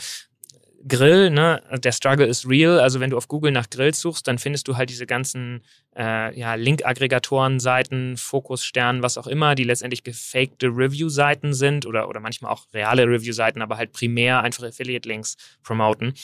[0.87, 2.79] Grill, ne, der Struggle ist real.
[2.79, 5.63] Also wenn du auf Google nach Grills suchst, dann findest du halt diese ganzen
[5.97, 12.21] äh, ja, Link-Aggregatoren, Seiten, Fokussternen, was auch immer, die letztendlich gefakte Review-Seiten sind oder, oder
[12.21, 16.15] manchmal auch reale Review-Seiten, aber halt primär einfach Affiliate-Links promoten.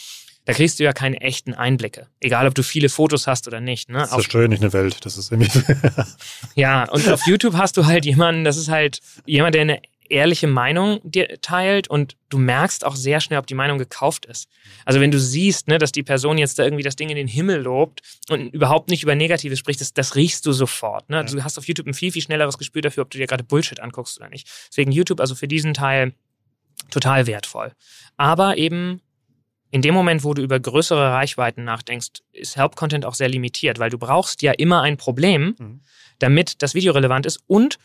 [0.46, 2.08] Da kriegst du ja keine echten Einblicke.
[2.20, 3.88] Egal, ob du viele Fotos hast oder nicht.
[3.88, 3.98] Ne?
[3.98, 4.98] Das zerstört nicht eine Welt.
[5.06, 5.62] Das ist irgendwie.
[6.54, 10.46] ja, und auf YouTube hast du halt jemanden, das ist halt jemand, der eine ehrliche
[10.46, 14.48] Meinung dir teilt und du merkst auch sehr schnell, ob die Meinung gekauft ist.
[14.84, 17.28] Also wenn du siehst, ne, dass die Person jetzt da irgendwie das Ding in den
[17.28, 21.08] Himmel lobt und überhaupt nicht über Negatives spricht, das, das riechst du sofort.
[21.10, 21.18] Ne?
[21.18, 23.44] Also du hast auf YouTube ein viel, viel schnelleres Gespür dafür, ob du dir gerade
[23.44, 24.48] Bullshit anguckst oder nicht.
[24.68, 26.12] Deswegen YouTube also für diesen Teil
[26.90, 27.72] total wertvoll.
[28.16, 29.00] Aber eben
[29.70, 33.90] in dem Moment, wo du über größere Reichweiten nachdenkst, ist Help-Content auch sehr limitiert, weil
[33.90, 35.80] du brauchst ja immer ein Problem, mhm.
[36.20, 37.78] damit das Video relevant ist und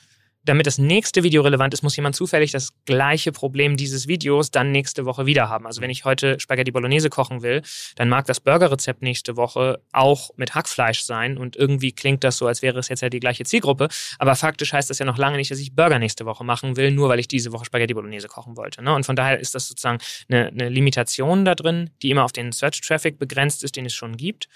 [0.44, 4.72] damit das nächste Video relevant ist, muss jemand zufällig das gleiche Problem dieses Videos dann
[4.72, 5.66] nächste Woche wieder haben.
[5.66, 7.62] Also wenn ich heute Spaghetti Bolognese kochen will,
[7.96, 12.48] dann mag das Burgerrezept nächste Woche auch mit Hackfleisch sein und irgendwie klingt das so,
[12.48, 13.90] als wäre es jetzt ja die gleiche Zielgruppe.
[14.18, 16.92] Aber faktisch heißt das ja noch lange nicht, dass ich Burger nächste Woche machen will,
[16.92, 18.82] nur weil ich diese Woche Spaghetti Bolognese kochen wollte.
[18.82, 18.94] Ne?
[18.94, 20.00] Und von daher ist das sozusagen
[20.30, 23.94] eine, eine Limitation da drin, die immer auf den Search Traffic begrenzt ist, den es
[23.94, 24.48] schon gibt.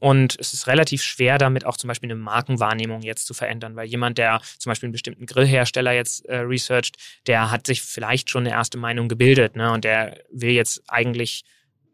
[0.00, 3.86] Und es ist relativ schwer, damit auch zum Beispiel eine Markenwahrnehmung jetzt zu verändern, weil
[3.86, 8.46] jemand, der zum Beispiel einen bestimmten Grillhersteller jetzt äh, researcht, der hat sich vielleicht schon
[8.46, 9.72] eine erste Meinung gebildet ne?
[9.72, 11.44] und der will jetzt eigentlich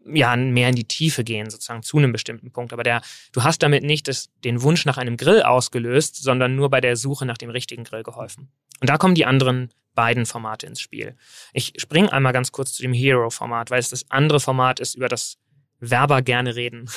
[0.07, 2.73] ja, mehr in die Tiefe gehen, sozusagen zu einem bestimmten Punkt.
[2.73, 6.71] Aber der, du hast damit nicht das, den Wunsch nach einem Grill ausgelöst, sondern nur
[6.71, 8.51] bei der Suche nach dem richtigen Grill geholfen.
[8.81, 11.17] Und da kommen die anderen beiden Formate ins Spiel.
[11.53, 15.09] Ich springe einmal ganz kurz zu dem Hero-Format, weil es das andere Format ist, über
[15.09, 15.39] das
[15.81, 16.89] Werber gerne reden.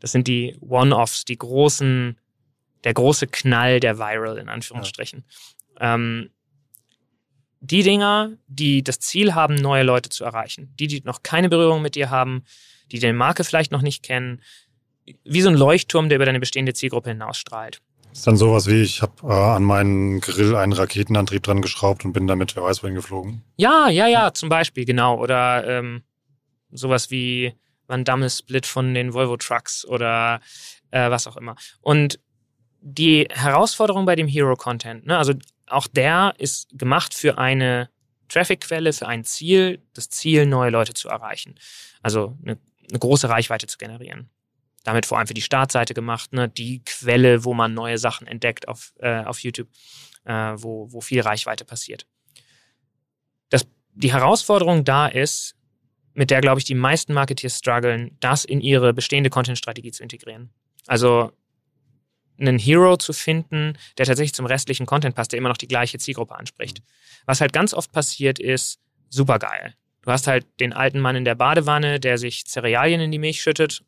[0.00, 2.18] Das sind die One-Offs, die großen,
[2.84, 5.24] der große Knall der Viral in Anführungsstrichen.
[5.78, 5.94] Ja.
[5.94, 6.30] Ähm,
[7.60, 11.82] die Dinger, die das Ziel haben, neue Leute zu erreichen, die, die noch keine Berührung
[11.82, 12.44] mit dir haben,
[12.90, 14.40] die deine Marke vielleicht noch nicht kennen,
[15.24, 17.82] wie so ein Leuchtturm, der über deine bestehende Zielgruppe hinausstrahlt.
[18.12, 22.12] Ist dann sowas wie, ich habe äh, an meinen Grill einen Raketenantrieb dran geschraubt und
[22.12, 23.42] bin damit wer weiß wohin geflogen.
[23.56, 25.20] Ja, ja, ja, zum Beispiel, genau.
[25.20, 26.02] Oder ähm,
[26.72, 27.54] sowas wie,
[27.90, 30.40] Van Damme Split von den Volvo Trucks oder
[30.90, 31.56] äh, was auch immer.
[31.80, 32.20] Und
[32.80, 35.34] die Herausforderung bei dem Hero Content, ne, also
[35.66, 37.90] auch der ist gemacht für eine
[38.28, 41.56] Traffic-Quelle, für ein Ziel, das Ziel, neue Leute zu erreichen.
[42.00, 44.30] Also eine, eine große Reichweite zu generieren.
[44.84, 48.68] Damit vor allem für die Startseite gemacht, ne, die Quelle, wo man neue Sachen entdeckt
[48.68, 49.68] auf, äh, auf YouTube,
[50.24, 52.06] äh, wo, wo viel Reichweite passiert.
[53.50, 55.56] Das, die Herausforderung da ist,
[56.14, 60.50] mit der, glaube ich, die meisten Marketeers strugglen, das in ihre bestehende Content-Strategie zu integrieren.
[60.86, 61.32] Also
[62.38, 65.98] einen Hero zu finden, der tatsächlich zum restlichen Content passt, der immer noch die gleiche
[65.98, 66.82] Zielgruppe anspricht.
[67.26, 69.74] Was halt ganz oft passiert ist, super geil.
[70.02, 73.42] Du hast halt den alten Mann in der Badewanne, der sich Cerealien in die Milch
[73.42, 73.82] schüttet.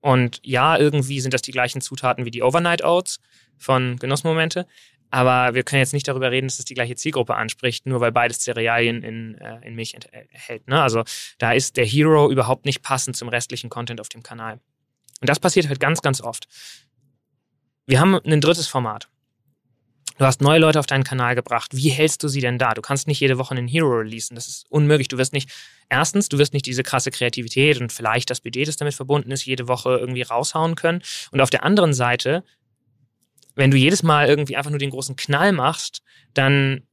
[0.00, 3.20] Und ja, irgendwie sind das die gleichen Zutaten wie die Overnight Oats
[3.56, 4.66] von Genussmomente.
[5.10, 8.12] Aber wir können jetzt nicht darüber reden, dass es die gleiche Zielgruppe anspricht, nur weil
[8.12, 10.68] beides Cerealien in, äh, in Milch enthält.
[10.68, 10.80] Ne?
[10.80, 11.04] Also
[11.38, 14.60] da ist der Hero überhaupt nicht passend zum restlichen Content auf dem Kanal.
[15.20, 16.46] Und das passiert halt ganz, ganz oft.
[17.86, 19.08] Wir haben ein drittes Format.
[20.18, 21.76] Du hast neue Leute auf deinen Kanal gebracht.
[21.76, 22.74] Wie hältst du sie denn da?
[22.74, 24.34] Du kannst nicht jede Woche einen Hero releasen.
[24.34, 25.06] Das ist unmöglich.
[25.06, 25.48] Du wirst nicht,
[25.88, 29.46] erstens, du wirst nicht diese krasse Kreativität und vielleicht das Budget, das damit verbunden ist,
[29.46, 31.02] jede Woche irgendwie raushauen können.
[31.30, 32.42] Und auf der anderen Seite
[33.58, 36.86] wenn du jedes Mal irgendwie einfach nur den großen Knall machst, dann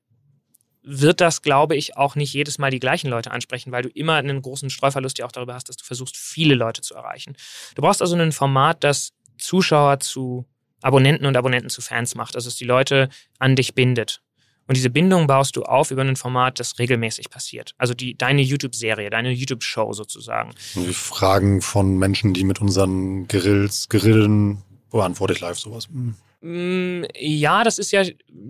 [0.81, 4.15] wird das, glaube ich, auch nicht jedes Mal die gleichen Leute ansprechen, weil du immer
[4.15, 7.35] einen großen Streuverlust ja auch darüber hast, dass du versuchst, viele Leute zu erreichen.
[7.75, 10.45] Du brauchst also ein Format, das Zuschauer zu
[10.81, 14.23] Abonnenten und Abonnenten zu Fans macht, dass es die Leute an dich bindet.
[14.67, 17.75] Und diese Bindung baust du auf über ein Format, das regelmäßig passiert.
[17.77, 20.51] Also die, deine YouTube-Serie, deine YouTube-Show sozusagen.
[20.73, 25.87] Die Fragen von Menschen, die mit unseren Grills grillen, beantworte ich live sowas.
[25.87, 26.15] Hm.
[26.47, 28.03] Mm, ja, das ist ja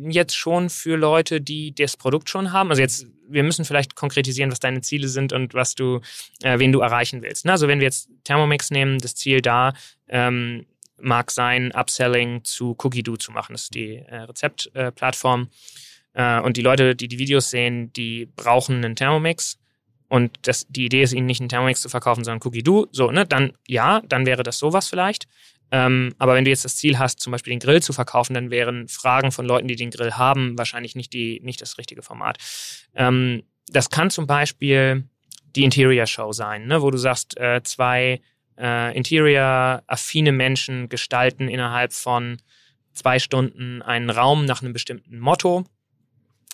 [0.09, 2.69] jetzt schon für Leute, die das Produkt schon haben.
[2.69, 6.01] Also jetzt, wir müssen vielleicht konkretisieren, was deine Ziele sind und was du,
[6.43, 7.45] äh, wen du erreichen willst.
[7.45, 7.53] Ne?
[7.53, 9.71] Also wenn wir jetzt Thermomix nehmen, das Ziel da
[10.09, 10.65] ähm,
[10.99, 13.53] mag sein, Upselling zu Cookie Doo zu machen.
[13.53, 15.47] Das ist die äh, Rezeptplattform.
[16.15, 19.57] Äh, und die Leute, die die Videos sehen, die brauchen einen Thermomix.
[20.09, 22.87] Und das, die Idee ist, ihnen nicht einen Thermomix zu verkaufen, sondern Cookie Doo.
[22.91, 23.25] So, ne?
[23.25, 25.29] Dann ja, dann wäre das sowas vielleicht.
[25.71, 28.51] Ähm, aber wenn du jetzt das Ziel hast, zum Beispiel den Grill zu verkaufen, dann
[28.51, 32.37] wären Fragen von Leuten, die den Grill haben, wahrscheinlich nicht, die, nicht das richtige Format.
[32.95, 35.05] Ähm, das kann zum Beispiel
[35.55, 38.21] die Interior Show sein, ne, wo du sagst, äh, zwei
[38.57, 42.37] äh, Interior-affine Menschen gestalten innerhalb von
[42.93, 45.65] zwei Stunden einen Raum nach einem bestimmten Motto,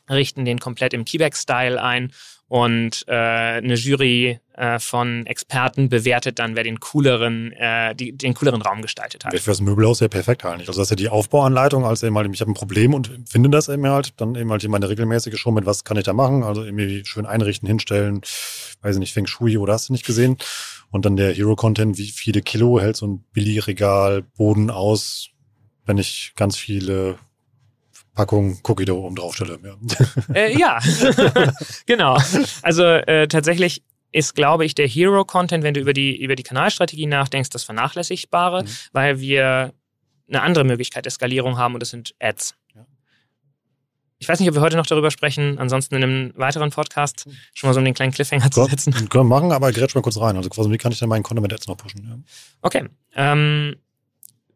[0.09, 2.11] richten den komplett im Keyback-Style ein
[2.47, 8.35] und äh, eine Jury äh, von Experten bewertet dann, wer den cooleren, äh, die, den
[8.35, 9.33] cooleren Raum gestaltet hat.
[9.33, 10.67] Wäre für das Möbelhaus ja perfekt eigentlich.
[10.67, 13.49] Also das ist ja die Aufbauanleitung, als eben halt, ich habe ein Problem und finde
[13.49, 16.43] das eben halt, dann eben halt meine regelmäßige Show mit, was kann ich da machen?
[16.43, 18.21] Also irgendwie schön einrichten, hinstellen,
[18.83, 20.37] weiß ich nicht, Feng Shui oder hast du nicht gesehen?
[20.91, 25.29] Und dann der Hero-Content, wie viele Kilo hält so ein Billigregal Boden aus,
[25.87, 27.17] wenn ich ganz viele
[28.13, 29.57] Packung Cookie Dough oben draufstelle.
[29.63, 30.79] Ja, äh, ja.
[31.87, 32.19] genau.
[32.61, 37.05] Also äh, tatsächlich ist, glaube ich, der Hero-Content, wenn du über die, über die Kanalstrategie
[37.05, 38.67] nachdenkst, das Vernachlässigbare, mhm.
[38.91, 39.73] weil wir
[40.27, 42.55] eine andere Möglichkeit der Skalierung haben und das sind Ads.
[42.75, 42.85] Ja.
[44.19, 47.37] Ich weiß nicht, ob wir heute noch darüber sprechen, ansonsten in einem weiteren Podcast, mhm.
[47.53, 48.93] schon mal so um den kleinen Cliffhanger zu setzen.
[49.09, 50.37] Können wir machen, aber grätsch mal kurz rein.
[50.37, 52.05] Also quasi, wie kann ich denn meinen Content mit Ads noch pushen?
[52.07, 52.17] Ja.
[52.61, 52.87] Okay.
[53.15, 53.75] Ähm,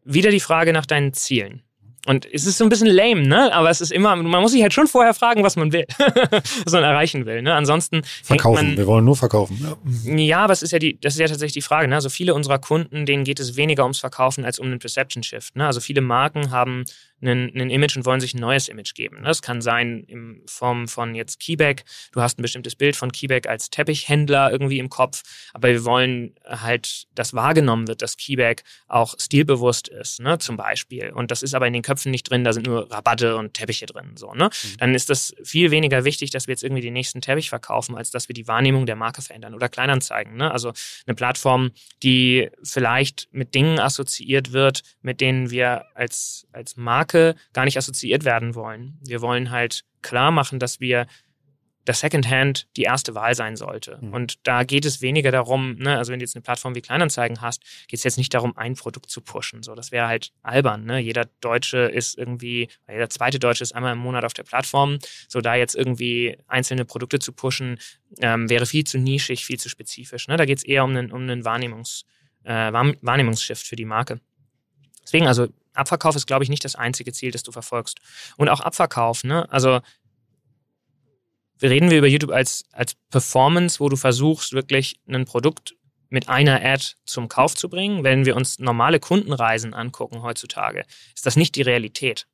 [0.04, 1.62] wieder die Frage nach deinen Zielen.
[2.06, 3.52] Und es ist so ein bisschen lame, ne?
[3.52, 5.86] Aber es ist immer, man muss sich halt schon vorher fragen, was man will,
[6.64, 7.42] was man erreichen will.
[7.42, 7.52] Ne?
[7.52, 8.68] Ansonsten verkaufen.
[8.68, 9.58] Man, wir wollen nur verkaufen.
[10.04, 10.14] Ja.
[10.14, 11.88] ja, aber es ist ja die, das ist ja tatsächlich die Frage.
[11.88, 11.96] Ne?
[11.96, 15.56] Also viele unserer Kunden, denen geht es weniger ums Verkaufen als um einen Perception Shift.
[15.56, 15.66] Ne?
[15.66, 16.84] Also viele Marken haben
[17.22, 19.22] ein, ein Image und wollen sich ein neues Image geben.
[19.24, 21.84] Das kann sein in Form von jetzt Keyback.
[22.12, 25.22] Du hast ein bestimmtes Bild von Keyback als Teppichhändler irgendwie im Kopf,
[25.54, 31.10] aber wir wollen halt, dass wahrgenommen wird, dass Keyback auch stilbewusst ist, ne, zum Beispiel.
[31.10, 33.86] Und das ist aber in den Köpfen nicht drin, da sind nur Rabatte und Teppiche
[33.86, 34.46] drin, so, ne.
[34.46, 34.76] Mhm.
[34.78, 38.10] Dann ist das viel weniger wichtig, dass wir jetzt irgendwie den nächsten Teppich verkaufen, als
[38.10, 40.50] dass wir die Wahrnehmung der Marke verändern oder Kleinanzeigen, ne.
[40.50, 40.72] Also
[41.06, 41.70] eine Plattform,
[42.02, 48.24] die vielleicht mit Dingen assoziiert wird, mit denen wir als, als Marke gar nicht assoziiert
[48.24, 48.98] werden wollen.
[49.04, 51.06] Wir wollen halt klar machen, dass wir
[51.86, 53.98] das Secondhand die erste Wahl sein sollte.
[54.00, 54.12] Mhm.
[54.12, 57.40] Und da geht es weniger darum, ne, also wenn du jetzt eine Plattform wie Kleinanzeigen
[57.40, 59.62] hast, geht es jetzt nicht darum, ein Produkt zu pushen.
[59.62, 60.84] So, das wäre halt albern.
[60.84, 60.98] Ne?
[60.98, 64.98] Jeder Deutsche ist irgendwie, jeder zweite Deutsche ist einmal im Monat auf der Plattform.
[65.28, 67.78] So, da jetzt irgendwie einzelne Produkte zu pushen,
[68.18, 70.26] ähm, wäre viel zu nischig, viel zu spezifisch.
[70.26, 70.36] Ne?
[70.36, 72.04] Da geht es eher um einen, um einen Wahrnehmungs,
[72.42, 74.20] äh, Wahrnehmungsshift für die Marke.
[75.04, 78.00] Deswegen, also Abverkauf ist, glaube ich, nicht das einzige Ziel, das du verfolgst.
[78.36, 79.48] Und auch Abverkauf, ne?
[79.52, 79.80] Also
[81.62, 85.74] reden wir über YouTube als, als Performance, wo du versuchst, wirklich ein Produkt
[86.08, 88.04] mit einer Ad zum Kauf zu bringen.
[88.04, 92.26] Wenn wir uns normale Kundenreisen angucken heutzutage, ist das nicht die Realität.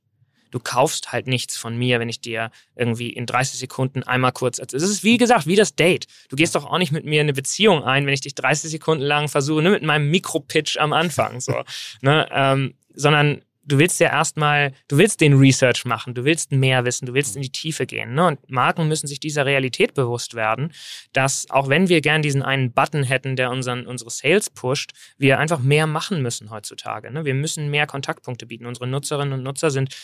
[0.51, 4.59] Du kaufst halt nichts von mir, wenn ich dir irgendwie in 30 Sekunden einmal kurz.
[4.59, 6.07] Es ist wie gesagt wie das Date.
[6.29, 9.03] Du gehst doch auch nicht mit mir eine Beziehung ein, wenn ich dich 30 Sekunden
[9.03, 11.41] lang versuche, ne, mit meinem Mikropitch am Anfang.
[11.41, 11.65] So,
[12.03, 16.85] ne, ähm, sondern du willst ja erstmal, du willst den Research machen, du willst mehr
[16.85, 18.15] wissen, du willst in die Tiefe gehen.
[18.15, 18.27] Ne?
[18.27, 20.73] Und Marken müssen sich dieser Realität bewusst werden,
[21.13, 25.39] dass auch wenn wir gern diesen einen Button hätten, der unseren, unsere Sales pusht, wir
[25.39, 27.11] einfach mehr machen müssen heutzutage.
[27.11, 27.25] Ne?
[27.25, 28.67] Wir müssen mehr Kontaktpunkte bieten.
[28.67, 29.95] Unsere Nutzerinnen und Nutzer sind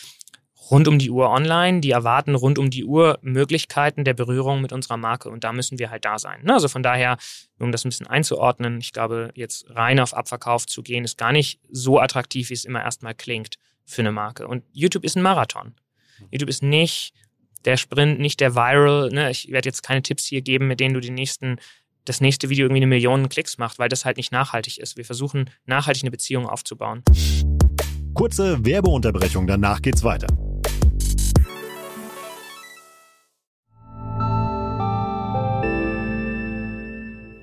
[0.69, 4.71] rund um die Uhr online, die erwarten rund um die Uhr Möglichkeiten der Berührung mit
[4.71, 6.43] unserer Marke und da müssen wir halt da sein.
[6.43, 6.53] Ne?
[6.53, 7.17] Also von daher,
[7.59, 11.31] um das ein bisschen einzuordnen, ich glaube, jetzt rein auf Abverkauf zu gehen, ist gar
[11.31, 13.55] nicht so attraktiv, wie es immer erstmal klingt
[13.85, 14.47] für eine Marke.
[14.47, 15.73] Und YouTube ist ein Marathon.
[16.31, 17.13] YouTube ist nicht
[17.65, 19.09] der Sprint, nicht der Viral.
[19.09, 19.31] Ne?
[19.31, 21.57] Ich werde jetzt keine Tipps hier geben, mit denen du die nächsten
[22.05, 24.97] das nächste Video irgendwie eine Million Klicks macht, weil das halt nicht nachhaltig ist.
[24.97, 27.03] Wir versuchen nachhaltig eine Beziehung aufzubauen.
[28.15, 30.27] Kurze Werbeunterbrechung, danach geht's weiter.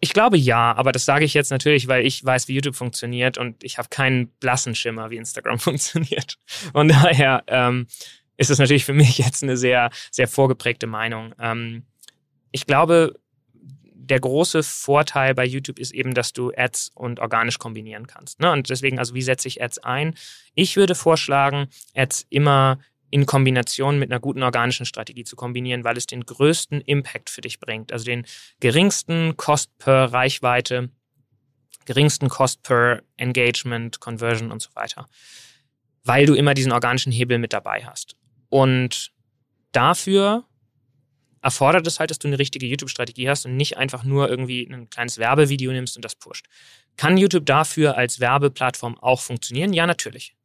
[0.00, 3.36] Ich glaube ja, aber das sage ich jetzt natürlich, weil ich weiß, wie YouTube funktioniert
[3.36, 6.38] und ich habe keinen blassen Schimmer, wie Instagram funktioniert.
[6.72, 7.86] Von daher ähm,
[8.38, 11.34] ist es natürlich für mich jetzt eine sehr, sehr vorgeprägte Meinung.
[11.38, 11.84] Ähm,
[12.50, 13.14] ich glaube,
[14.10, 18.40] der große Vorteil bei YouTube ist eben, dass du Ads und organisch kombinieren kannst.
[18.40, 18.50] Ne?
[18.50, 20.14] Und deswegen, also wie setze ich Ads ein?
[20.54, 25.96] Ich würde vorschlagen, Ads immer in Kombination mit einer guten organischen Strategie zu kombinieren, weil
[25.96, 27.92] es den größten Impact für dich bringt.
[27.92, 28.24] Also den
[28.60, 30.90] geringsten Cost per Reichweite,
[31.84, 35.06] geringsten Cost per Engagement, Conversion und so weiter.
[36.04, 38.16] Weil du immer diesen organischen Hebel mit dabei hast.
[38.48, 39.12] Und
[39.72, 40.44] dafür
[41.42, 44.88] erfordert es halt, dass du eine richtige YouTube-Strategie hast und nicht einfach nur irgendwie ein
[44.88, 46.46] kleines Werbevideo nimmst und das pusht.
[46.96, 49.72] Kann YouTube dafür als Werbeplattform auch funktionieren?
[49.72, 50.36] Ja, natürlich.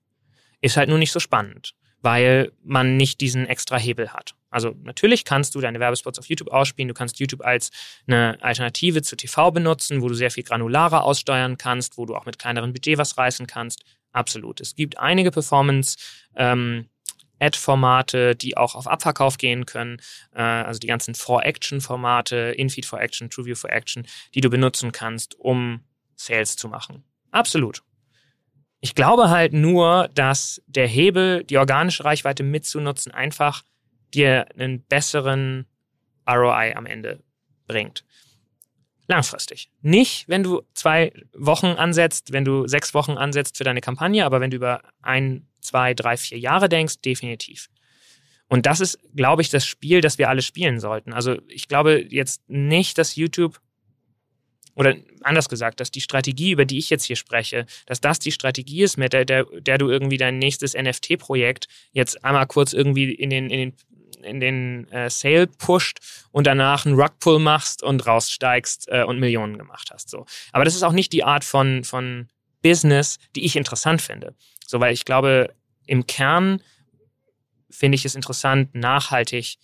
[0.61, 1.75] Ist halt nur nicht so spannend
[2.05, 4.35] weil man nicht diesen extra Hebel hat.
[4.51, 7.71] Also natürlich kannst du deine Werbespots auf YouTube ausspielen, du kannst YouTube als
[8.07, 12.27] eine Alternative zu TV benutzen, wo du sehr viel granularer aussteuern kannst, wo du auch
[12.27, 13.83] mit kleineren Budget was reißen kannst.
[14.11, 14.61] Absolut.
[14.61, 15.97] Es gibt einige Performance
[16.35, 16.85] ähm,
[17.39, 19.99] Ad-Formate, die auch auf Abverkauf gehen können,
[20.35, 25.33] äh, also die ganzen For-Action-Formate, Infeed for Action, TrueView for Action, die du benutzen kannst,
[25.39, 25.81] um
[26.15, 27.03] Sales zu machen.
[27.31, 27.81] Absolut.
[28.85, 33.63] Ich glaube halt nur, dass der Hebel, die organische Reichweite mitzunutzen, einfach
[34.13, 35.65] dir einen besseren
[36.29, 37.23] ROI am Ende
[37.65, 38.05] bringt.
[39.07, 39.71] Langfristig.
[39.81, 44.39] Nicht, wenn du zwei Wochen ansetzt, wenn du sechs Wochen ansetzt für deine Kampagne, aber
[44.39, 47.69] wenn du über ein, zwei, drei, vier Jahre denkst, definitiv.
[48.49, 51.11] Und das ist, glaube ich, das Spiel, das wir alle spielen sollten.
[51.11, 53.59] Also ich glaube jetzt nicht, dass YouTube
[54.75, 58.31] oder anders gesagt, dass die Strategie, über die ich jetzt hier spreche, dass das die
[58.31, 63.11] Strategie ist, mit der, der, der du irgendwie dein nächstes NFT-Projekt jetzt einmal kurz irgendwie
[63.11, 63.73] in den, in den
[64.21, 65.99] in den äh, Sale pusht
[66.31, 70.09] und danach einen Rugpull machst und raussteigst äh, und Millionen gemacht hast.
[70.09, 70.25] So.
[70.51, 72.27] Aber das ist auch nicht die Art von, von
[72.63, 74.33] Business, die ich interessant finde.
[74.65, 75.53] So, weil ich glaube,
[75.85, 76.59] im Kern
[77.69, 79.57] finde ich es interessant, nachhaltig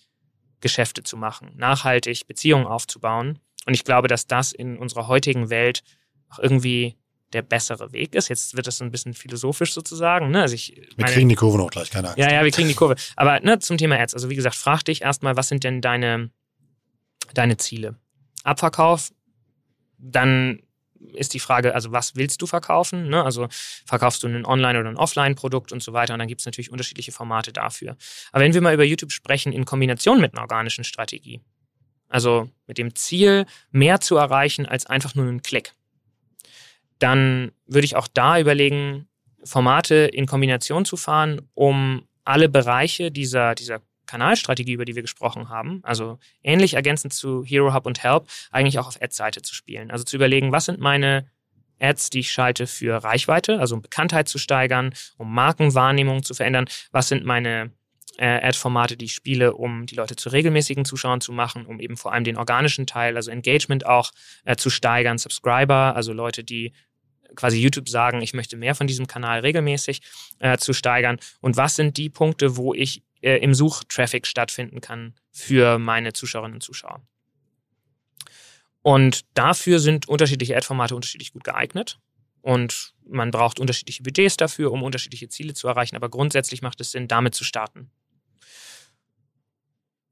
[0.60, 5.82] Geschäfte zu machen, nachhaltig Beziehungen aufzubauen und ich glaube, dass das in unserer heutigen Welt
[6.28, 6.96] auch irgendwie
[7.32, 8.28] der bessere Weg ist.
[8.28, 10.30] Jetzt wird das ein bisschen philosophisch sozusagen.
[10.30, 10.42] Ne?
[10.42, 12.18] Also ich, wir kriegen die Kurve noch gleich, keine Angst.
[12.18, 12.96] Ja, ja, wir kriegen die Kurve.
[13.16, 14.14] Aber ne, zum Thema Ads.
[14.14, 16.30] Also wie gesagt, frag dich erstmal, was sind denn deine,
[17.34, 17.96] deine Ziele?
[18.44, 19.12] Abverkauf,
[19.98, 20.60] dann
[21.14, 23.08] ist die Frage, also was willst du verkaufen?
[23.08, 23.24] Ne?
[23.24, 23.48] Also
[23.86, 26.12] verkaufst du ein Online- oder ein Offline-Produkt und so weiter.
[26.14, 27.96] Und dann gibt es natürlich unterschiedliche Formate dafür.
[28.30, 31.40] Aber wenn wir mal über YouTube sprechen in Kombination mit einer organischen Strategie,
[32.12, 35.72] also mit dem Ziel, mehr zu erreichen als einfach nur einen Klick,
[36.98, 39.08] dann würde ich auch da überlegen,
[39.44, 45.48] Formate in Kombination zu fahren, um alle Bereiche dieser, dieser Kanalstrategie, über die wir gesprochen
[45.48, 49.90] haben, also ähnlich ergänzend zu Hero Hub und Help, eigentlich auch auf Ad-Seite zu spielen.
[49.90, 51.26] Also zu überlegen, was sind meine
[51.80, 56.66] Ads, die ich schalte für Reichweite, also um Bekanntheit zu steigern, um Markenwahrnehmung zu verändern,
[56.92, 57.72] was sind meine
[58.18, 61.96] äh, Ad-Formate, die ich spiele, um die Leute zu regelmäßigen Zuschauern zu machen, um eben
[61.96, 64.12] vor allem den organischen Teil, also Engagement auch
[64.44, 66.72] äh, zu steigern, Subscriber, also Leute, die
[67.34, 70.02] quasi YouTube sagen, ich möchte mehr von diesem Kanal regelmäßig
[70.38, 71.18] äh, zu steigern.
[71.40, 76.56] Und was sind die Punkte, wo ich äh, im Suchtraffic stattfinden kann für meine Zuschauerinnen
[76.56, 77.00] und Zuschauer?
[78.82, 81.98] Und dafür sind unterschiedliche Ad-Formate unterschiedlich gut geeignet.
[82.42, 85.94] Und man braucht unterschiedliche Budgets dafür, um unterschiedliche Ziele zu erreichen.
[85.94, 87.90] Aber grundsätzlich macht es Sinn, damit zu starten.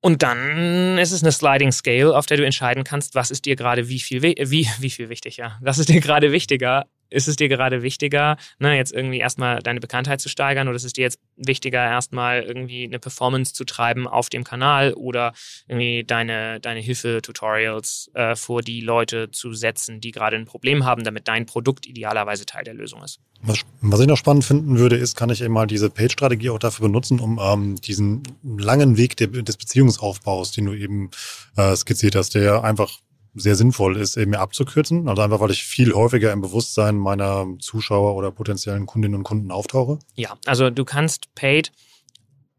[0.01, 3.55] Und dann ist es eine Sliding Scale, auf der du entscheiden kannst, was ist dir
[3.55, 4.35] gerade wie viel, wie,
[4.79, 5.43] wie viel wichtig.
[5.61, 9.81] Was ist dir gerade wichtiger, ist es dir gerade wichtiger, ne, jetzt irgendwie erstmal deine
[9.81, 14.07] Bekanntheit zu steigern oder ist es dir jetzt wichtiger, erstmal irgendwie eine Performance zu treiben
[14.07, 15.33] auf dem Kanal oder
[15.69, 21.05] irgendwie deine, deine Hilfe-Tutorials äh, vor die Leute zu setzen, die gerade ein Problem haben,
[21.05, 23.21] damit dein Produkt idealerweise Teil der Lösung ist?
[23.43, 26.59] Was, was ich noch spannend finden würde, ist, kann ich eben mal diese Page-Strategie auch
[26.59, 31.11] dafür benutzen, um ähm, diesen langen Weg de, des Beziehungsaufbaus, den du eben
[31.57, 32.99] äh, skizziert hast, der einfach
[33.35, 35.09] sehr sinnvoll ist, eben abzukürzen.
[35.09, 39.51] Also einfach, weil ich viel häufiger im Bewusstsein meiner Zuschauer oder potenziellen Kundinnen und Kunden
[39.51, 39.99] auftauche.
[40.15, 41.73] Ja, also du kannst Paid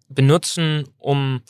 [0.07, 1.41] benutzen, um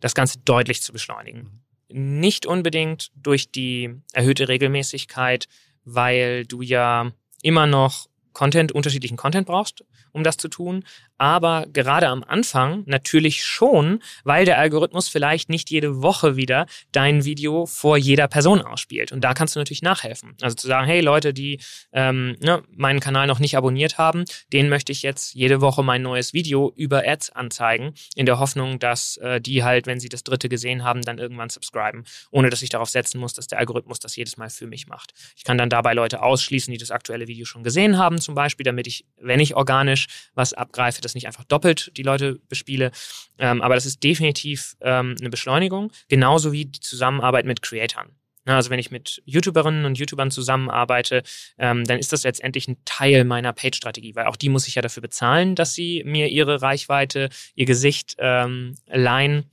[0.00, 1.62] das Ganze deutlich zu beschleunigen.
[1.88, 5.46] Nicht unbedingt durch die erhöhte Regelmäßigkeit,
[5.84, 7.10] weil du ja
[7.42, 10.84] immer noch Content, unterschiedlichen Content brauchst, um das zu tun
[11.18, 17.24] aber gerade am Anfang natürlich schon, weil der Algorithmus vielleicht nicht jede Woche wieder dein
[17.24, 19.12] Video vor jeder Person ausspielt.
[19.12, 20.36] Und da kannst du natürlich nachhelfen.
[20.40, 21.60] Also zu sagen, hey Leute, die
[21.92, 26.02] ähm, ne, meinen Kanal noch nicht abonniert haben, denen möchte ich jetzt jede Woche mein
[26.02, 30.24] neues Video über Ads anzeigen, in der Hoffnung, dass äh, die halt, wenn sie das
[30.24, 34.00] dritte gesehen haben, dann irgendwann subscriben, ohne dass ich darauf setzen muss, dass der Algorithmus
[34.00, 35.12] das jedes Mal für mich macht.
[35.36, 38.64] Ich kann dann dabei Leute ausschließen, die das aktuelle Video schon gesehen haben, zum Beispiel,
[38.64, 42.90] damit ich, wenn ich organisch was abgreife, das nicht einfach doppelt die Leute bespiele.
[43.38, 48.10] Ähm, aber das ist definitiv ähm, eine Beschleunigung, genauso wie die Zusammenarbeit mit Creatoren.
[48.46, 51.22] Also wenn ich mit YouTuberinnen und YouTubern zusammenarbeite,
[51.58, 54.82] ähm, dann ist das letztendlich ein Teil meiner Page-Strategie, weil auch die muss ich ja
[54.82, 59.50] dafür bezahlen, dass sie mir ihre Reichweite, ihr Gesicht ähm, leihen.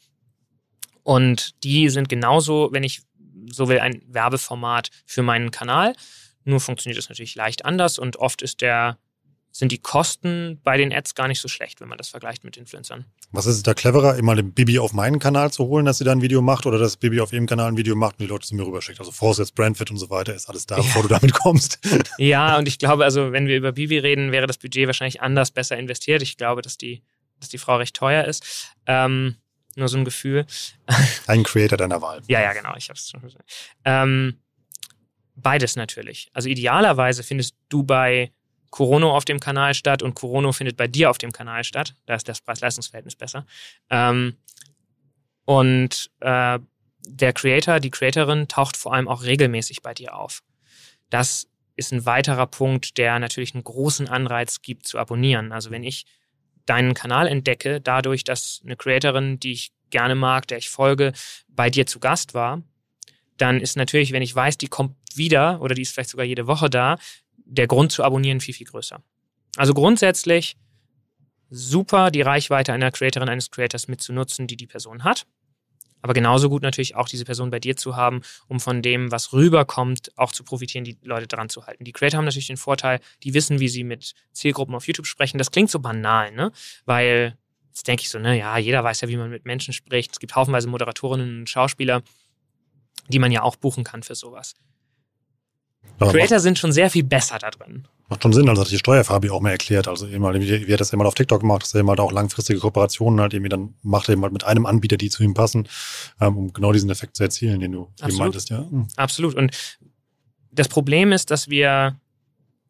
[1.04, 3.02] Und die sind genauso, wenn ich
[3.50, 5.96] so will, ein Werbeformat für meinen Kanal.
[6.44, 8.98] Nur funktioniert das natürlich leicht anders und oft ist der
[9.52, 12.58] sind die Kosten bei den Ads gar nicht so schlecht, wenn man das vergleicht mit
[12.58, 13.06] Influencern.
[13.32, 16.12] Was ist da cleverer, immer den Bibi auf meinen Kanal zu holen, dass sie da
[16.12, 18.48] ein Video macht oder dass Bibi auf ihrem Kanal ein Video macht und die Leute
[18.48, 19.00] zu mir rüberschickt?
[19.00, 20.84] Also Vorsatz, Brandfit und so weiter ist alles da, ja.
[20.84, 21.80] bevor du damit kommst.
[22.18, 25.52] Ja, und ich glaube, also wenn wir über Bibi reden, wäre das Budget wahrscheinlich anders
[25.52, 26.22] besser investiert.
[26.22, 27.02] Ich glaube, dass die,
[27.40, 28.74] dass die Frau recht teuer ist.
[28.86, 29.36] Ähm,
[29.76, 30.46] nur so ein Gefühl.
[31.28, 32.22] Ein Creator deiner Wahl.
[32.28, 32.76] Ja, ja, genau.
[32.78, 33.50] Ich habe es schon gesagt.
[33.86, 34.40] Ähm,
[35.36, 36.30] beides natürlich.
[36.34, 38.32] Also idealerweise findest du bei
[38.72, 41.94] Corono auf dem Kanal statt und Corono findet bei dir auf dem Kanal statt.
[42.06, 43.46] Da ist das Preis-Leistungs-Verhältnis besser.
[43.90, 44.38] Ähm,
[45.46, 46.60] und äh,
[47.06, 50.42] der Creator, die Creatorin taucht vor allem auch regelmäßig bei dir auf.
[51.10, 55.52] Das ist ein weiterer Punkt, der natürlich einen großen Anreiz gibt zu abonnieren.
[55.52, 56.06] Also wenn ich
[56.66, 61.12] deinen Kanal entdecke, dadurch, dass eine Creatorin, die ich gerne mag, der ich folge,
[61.48, 62.62] bei dir zu Gast war,
[63.38, 66.48] dann ist natürlich, wenn ich weiß, die kommt wieder oder die ist vielleicht sogar jede
[66.48, 66.98] Woche da,
[67.52, 69.04] der Grund zu abonnieren viel, viel größer.
[69.58, 70.56] Also grundsätzlich
[71.50, 75.28] super, die Reichweite einer Creatorin, eines Creators mitzunutzen, die die Person hat.
[76.02, 79.34] Aber genauso gut natürlich auch diese Person bei dir zu haben, um von dem, was
[79.34, 81.84] rüberkommt, auch zu profitieren, die Leute dran zu halten.
[81.84, 85.38] Die Creator haben natürlich den Vorteil, die wissen, wie sie mit Zielgruppen auf YouTube sprechen.
[85.38, 86.52] Das klingt so banal, ne?
[86.86, 87.38] Weil
[87.68, 90.14] jetzt denke ich so, ne, ja, jeder weiß ja, wie man mit Menschen spricht.
[90.14, 92.02] Es gibt haufenweise Moderatorinnen und Schauspieler,
[93.10, 94.56] die man ja auch buchen kann für sowas.
[96.00, 97.88] Aber Creator macht, sind schon sehr viel besser da drin.
[98.10, 99.88] Macht schon Sinn, also hat die Steuerfabi auch mal erklärt.
[99.88, 102.12] Also eben halt, wie, er das immer auf TikTok gemacht, dass er eben halt auch
[102.12, 105.68] langfristige Kooperationen halt irgendwie dann macht, eben halt mit einem Anbieter, die zu ihm passen,
[106.20, 108.62] ähm, um genau diesen Effekt zu erzielen, den du eben meintest, ja.
[108.62, 108.88] Mhm.
[108.96, 109.36] Absolut.
[109.36, 109.52] Und
[110.52, 112.00] das Problem ist, dass wir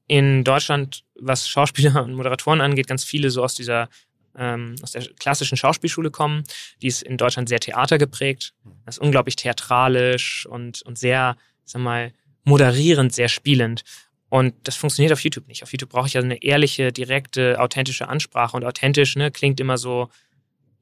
[0.08, 3.90] in Deutschland, was Schauspieler und Moderatoren angeht, ganz viele so aus dieser
[4.38, 6.44] ähm, aus der klassischen Schauspielschule kommen.
[6.82, 8.54] Die ist in Deutschland sehr theatergeprägt.
[8.86, 11.36] Das ist unglaublich theatralisch und, und sehr,
[11.66, 12.14] sag mal,
[12.44, 13.84] moderierend, sehr spielend.
[14.30, 15.64] Und das funktioniert auf YouTube nicht.
[15.64, 18.56] Auf YouTube brauche ich ja eine ehrliche, direkte, authentische Ansprache.
[18.56, 20.10] Und authentisch ne, klingt immer so,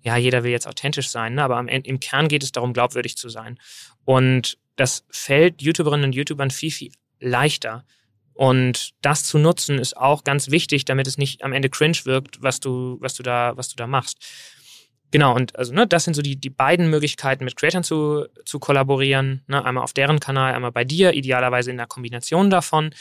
[0.02, 1.44] ja, jeder will jetzt authentisch sein, ne?
[1.44, 3.60] aber am im Kern geht es darum, glaubwürdig zu sein.
[4.06, 7.86] Und das fällt YouTuberinnen und YouTubern viel, viel leichter.
[8.34, 12.42] Und das zu nutzen ist auch ganz wichtig, damit es nicht am Ende cringe wirkt,
[12.42, 14.26] was du, was du da, was du da machst.
[15.12, 18.60] Genau, und also ne, das sind so die, die beiden Möglichkeiten, mit Creators zu, zu
[18.60, 19.44] kollaborieren.
[19.48, 19.64] Ne?
[19.64, 22.92] Einmal auf deren Kanal, einmal bei dir, idealerweise in der Kombination davon.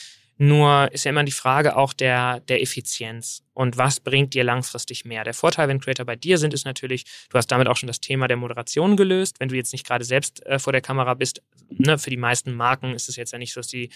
[0.41, 5.05] Nur ist ja immer die Frage auch der, der Effizienz und was bringt dir langfristig
[5.05, 5.25] mehr.
[5.25, 8.01] Der Vorteil, wenn Creator bei dir sind, ist natürlich, du hast damit auch schon das
[8.01, 9.41] Thema der Moderation gelöst.
[9.41, 12.55] Wenn du jetzt nicht gerade selbst äh, vor der Kamera bist, ne, für die meisten
[12.55, 13.91] Marken ist es jetzt ja nicht so, dass die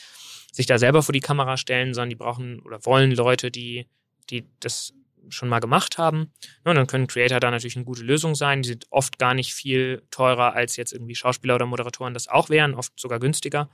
[0.51, 3.87] sich da selber vor die Kamera stellen, sondern die brauchen oder wollen Leute, die,
[4.29, 4.93] die das
[5.29, 6.33] schon mal gemacht haben.
[6.65, 8.63] Und dann können Creator da natürlich eine gute Lösung sein.
[8.63, 12.49] Die sind oft gar nicht viel teurer, als jetzt irgendwie Schauspieler oder Moderatoren das auch
[12.49, 13.71] wären, oft sogar günstiger.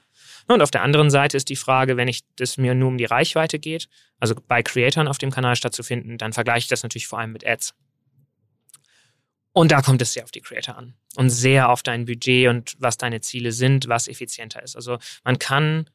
[0.46, 3.04] Und auf der anderen Seite ist die Frage, wenn ich das mir nur um die
[3.04, 3.88] Reichweite geht,
[4.20, 7.46] also bei Creatoren auf dem Kanal stattzufinden, dann vergleiche ich das natürlich vor allem mit
[7.46, 7.74] Ads.
[9.52, 12.76] Und da kommt es sehr auf die Creator an und sehr auf dein Budget und
[12.78, 14.76] was deine Ziele sind, was effizienter ist.
[14.76, 15.90] Also man kann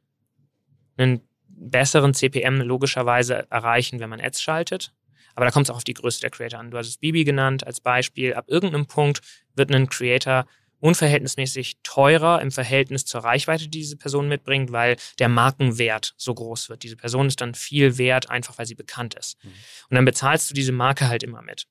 [0.97, 4.93] einen besseren CPM logischerweise erreichen, wenn man Ads schaltet.
[5.35, 6.71] Aber da kommt es auch auf die Größe der Creator an.
[6.71, 8.33] Du hast es Bibi genannt als Beispiel.
[8.33, 9.21] Ab irgendeinem Punkt
[9.55, 10.45] wird ein Creator
[10.79, 16.67] unverhältnismäßig teurer im Verhältnis zur Reichweite, die diese Person mitbringt, weil der Markenwert so groß
[16.67, 16.83] wird.
[16.83, 19.41] Diese Person ist dann viel wert, einfach weil sie bekannt ist.
[19.43, 19.49] Mhm.
[19.89, 21.67] Und dann bezahlst du diese Marke halt immer mit.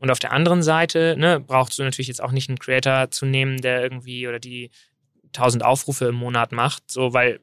[0.00, 3.26] Und auf der anderen Seite ne, brauchst du natürlich jetzt auch nicht einen Creator zu
[3.26, 4.70] nehmen, der irgendwie oder die
[5.28, 7.40] 1000 Aufrufe im Monat macht, so weil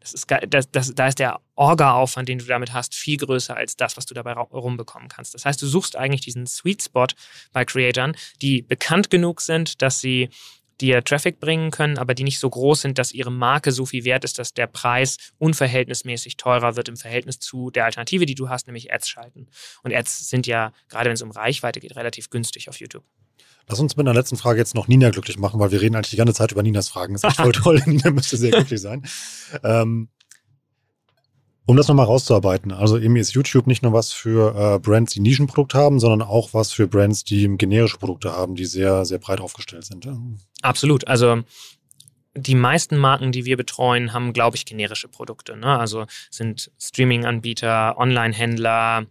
[0.00, 3.76] das ist, das, das, da ist der Orga-Aufwand, den du damit hast, viel größer als
[3.76, 5.34] das, was du dabei rumbekommen kannst.
[5.34, 7.06] Das heißt, du suchst eigentlich diesen Sweet Spot
[7.52, 10.30] bei Creatoren, die bekannt genug sind, dass sie
[10.80, 14.04] dir Traffic bringen können, aber die nicht so groß sind, dass ihre Marke so viel
[14.04, 18.48] wert ist, dass der Preis unverhältnismäßig teurer wird im Verhältnis zu der Alternative, die du
[18.48, 19.48] hast, nämlich Ads schalten.
[19.82, 23.04] Und Ads sind ja, gerade wenn es um Reichweite geht, relativ günstig auf YouTube.
[23.70, 26.10] Lass uns mit einer letzten Frage jetzt noch Nina glücklich machen, weil wir reden eigentlich
[26.10, 27.14] die ganze Zeit über Ninas Fragen.
[27.14, 27.82] Das ist echt voll toll.
[27.86, 29.04] Nina müsste sehr glücklich sein.
[29.62, 30.08] Ähm,
[31.66, 35.20] um das nochmal rauszuarbeiten, also eben ist YouTube nicht nur was für äh, Brands, die
[35.20, 39.40] Nischenprodukte haben, sondern auch was für Brands, die generische Produkte haben, die sehr, sehr breit
[39.40, 40.04] aufgestellt sind.
[40.04, 40.18] Ja?
[40.62, 41.06] Absolut.
[41.06, 41.44] Also
[42.34, 45.56] die meisten Marken, die wir betreuen, haben, glaube ich, generische Produkte.
[45.56, 45.78] Ne?
[45.78, 49.06] Also sind Streaming-Anbieter, Online-Händler,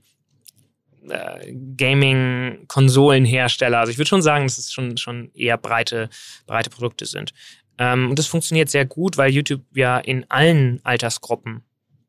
[1.10, 3.80] äh, Gaming-Konsolenhersteller.
[3.80, 6.10] Also ich würde schon sagen, dass es schon, schon eher breite,
[6.46, 7.34] breite Produkte sind.
[7.78, 11.64] Ähm, und das funktioniert sehr gut, weil YouTube ja in allen Altersgruppen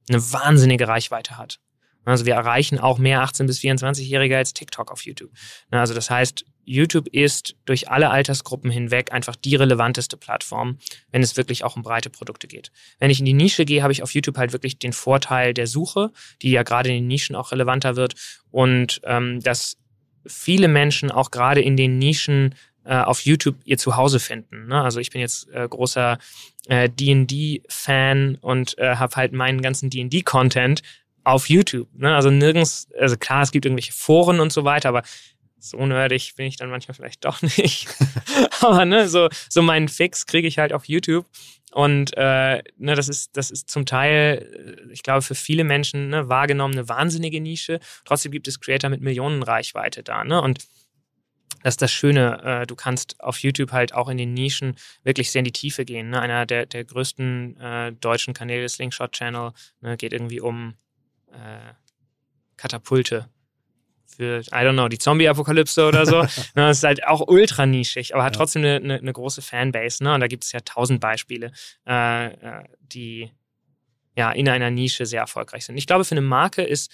[0.08, 1.60] eine wahnsinnige Reichweite hat.
[2.04, 5.30] Also wir erreichen auch mehr 18- bis 24-Jährige als TikTok auf YouTube.
[5.70, 10.78] Also das heißt, YouTube ist durch alle Altersgruppen hinweg einfach die relevanteste Plattform,
[11.10, 12.70] wenn es wirklich auch um breite Produkte geht.
[12.98, 15.66] Wenn ich in die Nische gehe, habe ich auf YouTube halt wirklich den Vorteil der
[15.66, 18.14] Suche, die ja gerade in den Nischen auch relevanter wird
[18.50, 19.78] und ähm, dass
[20.26, 24.66] viele Menschen auch gerade in den Nischen äh, auf YouTube ihr Zuhause finden.
[24.66, 24.80] Ne?
[24.80, 26.18] Also ich bin jetzt äh, großer
[26.68, 30.82] äh, D&D-Fan und äh, habe halt meinen ganzen D&D-Content
[31.24, 31.88] auf YouTube.
[31.94, 32.14] Ne?
[32.14, 35.02] Also nirgends, also klar, es gibt irgendwelche Foren und so weiter, aber
[35.58, 37.88] so nerdig bin ich dann manchmal vielleicht doch nicht.
[38.60, 41.26] aber ne, so, so meinen Fix kriege ich halt auf YouTube.
[41.72, 46.08] Und äh, ne, das ist, das ist zum Teil, äh, ich glaube, für viele Menschen
[46.08, 47.78] ne, wahrgenommen eine wahnsinnige Nische.
[48.04, 50.24] Trotzdem gibt es Creator mit Millionen Reichweite da.
[50.24, 50.40] Ne?
[50.42, 50.66] Und
[51.62, 55.30] das ist das Schöne, äh, du kannst auf YouTube halt auch in den Nischen wirklich
[55.30, 56.10] sehr in die Tiefe gehen.
[56.10, 56.20] Ne?
[56.20, 60.74] Einer der, der größten äh, deutschen Kanäle, Slingshot Channel, ne, geht irgendwie um
[61.32, 61.74] äh,
[62.56, 63.28] Katapulte
[64.20, 66.22] für, I don't know, die Zombie-Apokalypse oder so.
[66.54, 68.38] das ist halt auch ultra nischig, aber hat ja.
[68.38, 70.04] trotzdem eine, eine, eine, große Fanbase.
[70.04, 70.12] Ne?
[70.14, 71.52] Und da gibt es ja tausend Beispiele,
[71.86, 73.30] äh, äh, die
[74.16, 75.78] ja in einer Nische sehr erfolgreich sind.
[75.78, 76.92] Ich glaube, für eine Marke ist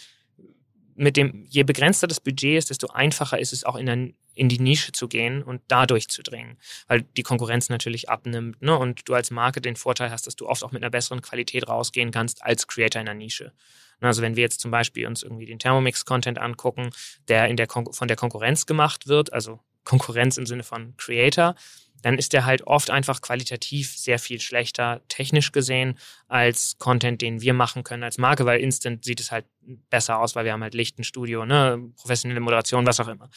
[0.94, 4.48] mit dem, je begrenzter das Budget ist, desto einfacher ist es auch in, ein, in
[4.48, 8.76] die Nische zu gehen und da durchzudringen, weil die Konkurrenz natürlich abnimmt ne?
[8.78, 11.68] und du als Marke den Vorteil hast, dass du oft auch mit einer besseren Qualität
[11.68, 13.52] rausgehen kannst als Creator in der Nische.
[14.00, 16.90] Also wenn wir jetzt zum Beispiel uns irgendwie den Thermomix-Content angucken,
[17.28, 21.54] der, in der von der Konkurrenz gemacht wird, also Konkurrenz im Sinne von Creator,
[22.02, 27.40] dann ist der halt oft einfach qualitativ sehr viel schlechter, technisch gesehen, als Content, den
[27.40, 29.46] wir machen können als Marke, weil Instant sieht es halt
[29.90, 33.30] besser aus, weil wir haben halt Licht, ein Studio, ne, professionelle Moderation, was auch immer.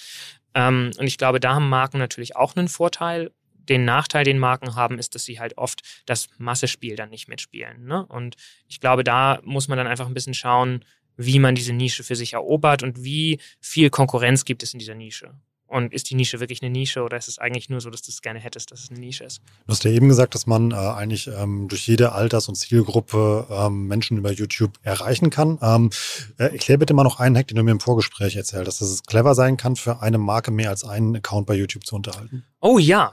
[0.54, 3.32] Ähm, und ich glaube, da haben Marken natürlich auch einen Vorteil.
[3.70, 7.86] Den Nachteil, den Marken haben, ist, dass sie halt oft das Massespiel dann nicht mitspielen.
[7.86, 8.06] Ne?
[8.08, 8.36] Und
[8.68, 10.84] ich glaube, da muss man dann einfach ein bisschen schauen,
[11.16, 14.96] wie man diese Nische für sich erobert und wie viel Konkurrenz gibt es in dieser
[14.96, 15.34] Nische.
[15.70, 18.12] Und ist die Nische wirklich eine Nische oder ist es eigentlich nur so, dass du
[18.12, 19.42] es gerne hättest, dass es eine Nische ist?
[19.68, 23.46] Du hast ja eben gesagt, dass man äh, eigentlich ähm, durch jede Alters- und Zielgruppe
[23.52, 25.60] ähm, Menschen über YouTube erreichen kann.
[25.62, 25.92] Ähm,
[26.40, 28.90] äh, erklär bitte mal noch einen Hack, den du mir im Vorgespräch erzählt hast, dass
[28.90, 32.44] es clever sein kann, für eine Marke mehr als einen Account bei YouTube zu unterhalten.
[32.62, 33.12] Oh ja,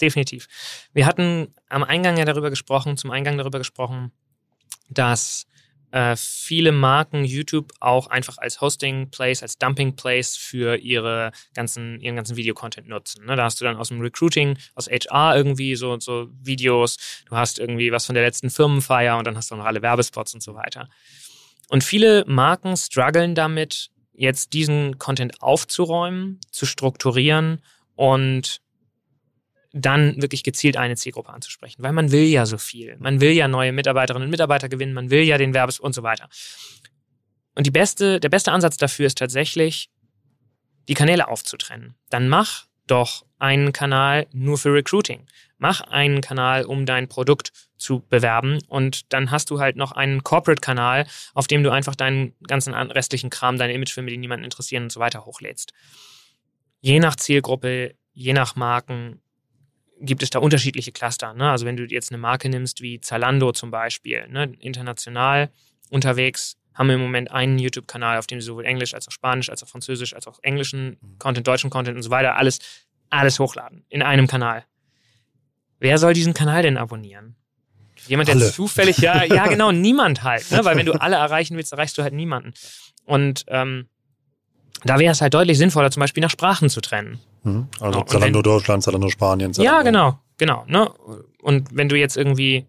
[0.00, 0.48] definitiv.
[0.94, 4.10] Wir hatten am Eingang ja darüber gesprochen, zum Eingang darüber gesprochen,
[4.88, 5.46] dass
[5.94, 12.00] äh, viele Marken YouTube auch einfach als Hosting Place, als Dumping Place für ihre ganzen,
[12.00, 13.24] ihren ganzen Videocontent nutzen.
[13.26, 13.36] Ne?
[13.36, 17.60] Da hast du dann aus dem Recruiting, aus HR irgendwie so, so Videos, du hast
[17.60, 20.56] irgendwie was von der letzten Firmenfeier und dann hast du noch alle Werbespots und so
[20.56, 20.88] weiter.
[21.68, 27.62] Und viele Marken strugglen damit, jetzt diesen Content aufzuräumen, zu strukturieren
[27.94, 28.60] und
[29.74, 32.96] dann wirklich gezielt eine Zielgruppe anzusprechen, weil man will ja so viel.
[32.98, 36.02] Man will ja neue Mitarbeiterinnen und Mitarbeiter gewinnen, man will ja den Werbes und so
[36.02, 36.28] weiter.
[37.56, 39.90] und die beste, der beste Ansatz dafür ist tatsächlich,
[40.88, 41.94] die Kanäle aufzutrennen.
[42.10, 45.26] Dann mach doch einen Kanal nur für Recruiting.
[45.58, 50.22] Mach einen Kanal, um dein Produkt zu bewerben und dann hast du halt noch einen
[50.22, 54.92] Corporate-Kanal, auf dem du einfach deinen ganzen restlichen Kram, deine Imagefilme, die niemanden interessieren und
[54.92, 55.72] so weiter hochlädst.
[56.80, 59.20] Je nach Zielgruppe, je nach Marken
[60.04, 61.34] gibt es da unterschiedliche Cluster.
[61.34, 61.50] Ne?
[61.50, 64.52] Also wenn du jetzt eine Marke nimmst wie Zalando zum Beispiel, ne?
[64.60, 65.50] international
[65.90, 69.48] unterwegs, haben wir im Moment einen YouTube-Kanal, auf dem sie sowohl Englisch als auch Spanisch,
[69.48, 71.18] als auch Französisch, als auch englischen mhm.
[71.18, 72.58] Content, deutschen Content und so weiter alles,
[73.10, 74.64] alles hochladen in einem Kanal.
[75.78, 77.36] Wer soll diesen Kanal denn abonnieren?
[78.06, 78.50] Jemand, der alle.
[78.50, 80.64] zufällig, ja, ja, genau, niemand halt, ne?
[80.64, 82.52] Weil wenn du alle erreichen willst, erreichst du halt niemanden.
[83.04, 83.88] Und ähm,
[84.84, 87.20] da wäre es halt deutlich sinnvoller, zum Beispiel nach Sprachen zu trennen.
[87.44, 87.68] Mhm.
[87.80, 88.04] Also genau.
[88.04, 89.54] Zalando Deutschland, Zalando Spanien.
[89.54, 89.76] Zalando.
[89.76, 90.64] Ja, genau, genau.
[90.66, 90.90] Ne?
[91.40, 92.66] Und wenn du jetzt irgendwie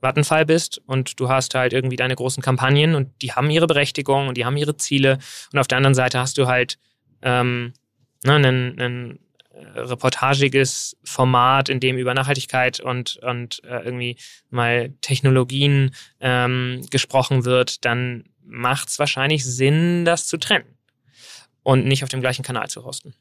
[0.00, 4.28] Vattenfall bist und du hast halt irgendwie deine großen Kampagnen und die haben ihre Berechtigung
[4.28, 5.18] und die haben ihre Ziele
[5.52, 6.78] und auf der anderen Seite hast du halt
[7.22, 7.72] ähm,
[8.24, 9.18] ne, einen, einen
[9.54, 14.16] äh, reportagiges Format, in dem über Nachhaltigkeit und, und äh, irgendwie
[14.50, 20.76] mal Technologien ähm, gesprochen wird, dann macht es wahrscheinlich Sinn, das zu trennen
[21.62, 23.14] und nicht auf dem gleichen Kanal zu hosten.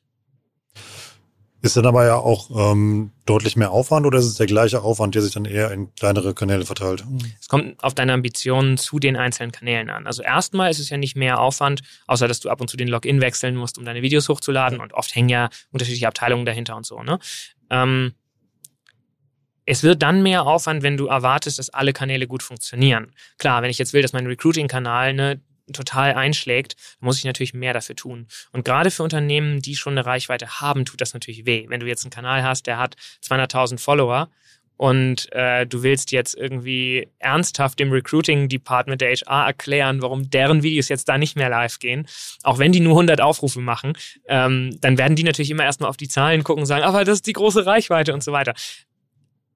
[1.63, 5.13] Ist dann aber ja auch ähm, deutlich mehr Aufwand oder ist es der gleiche Aufwand,
[5.13, 7.03] der sich dann eher in kleinere Kanäle verteilt?
[7.39, 10.07] Es kommt auf deine Ambitionen zu den einzelnen Kanälen an.
[10.07, 12.87] Also erstmal ist es ja nicht mehr Aufwand, außer dass du ab und zu den
[12.87, 16.85] Login wechseln musst, um deine Videos hochzuladen und oft hängen ja unterschiedliche Abteilungen dahinter und
[16.85, 17.03] so.
[17.03, 17.19] Ne?
[17.69, 18.13] Ähm,
[19.65, 23.11] es wird dann mehr Aufwand, wenn du erwartest, dass alle Kanäle gut funktionieren.
[23.37, 25.41] Klar, wenn ich jetzt will, dass mein Recruiting-Kanal ne,
[25.73, 28.27] total einschlägt, muss ich natürlich mehr dafür tun.
[28.51, 31.65] Und gerade für Unternehmen, die schon eine Reichweite haben, tut das natürlich weh.
[31.67, 34.29] Wenn du jetzt einen Kanal hast, der hat 200.000 Follower
[34.81, 40.89] und äh, du willst jetzt irgendwie ernsthaft dem Recruiting-Department der HR erklären, warum deren Videos
[40.89, 42.07] jetzt da nicht mehr live gehen,
[42.41, 43.93] auch wenn die nur 100 Aufrufe machen,
[44.27, 47.17] ähm, dann werden die natürlich immer erstmal auf die Zahlen gucken und sagen, aber das
[47.17, 48.55] ist die große Reichweite und so weiter.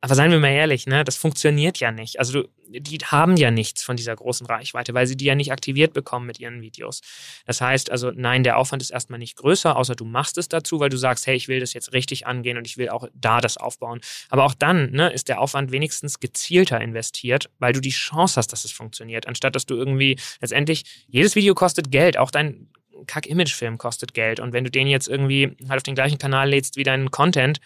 [0.06, 2.20] Aber seien wir mal ehrlich, ne, das funktioniert ja nicht.
[2.20, 5.52] Also du, die haben ja nichts von dieser großen Reichweite, weil sie die ja nicht
[5.52, 7.02] aktiviert bekommen mit ihren Videos.
[7.48, 10.80] Das heißt also, nein, der Aufwand ist erstmal nicht größer, außer du machst es dazu,
[10.80, 13.42] weil du sagst, hey, ich will das jetzt richtig angehen und ich will auch da
[13.42, 14.00] das aufbauen.
[14.30, 18.54] Aber auch dann ne, ist der Aufwand wenigstens gezielter investiert, weil du die Chance hast,
[18.54, 22.70] dass es funktioniert, anstatt dass du irgendwie letztendlich jedes Video kostet Geld, auch dein
[23.08, 24.40] Kack-Image-Film kostet Geld.
[24.40, 27.60] Und wenn du den jetzt irgendwie halt auf den gleichen Kanal lädst wie deinen Content,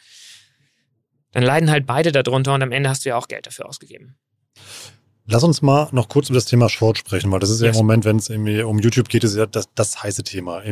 [1.31, 4.15] dann leiden halt beide darunter und am Ende hast du ja auch Geld dafür ausgegeben.
[5.31, 7.75] Lass uns mal noch kurz über das Thema Short sprechen, weil das ist yes.
[7.75, 10.63] ja im Moment, wenn es irgendwie um YouTube geht, ist ja das, das heiße Thema.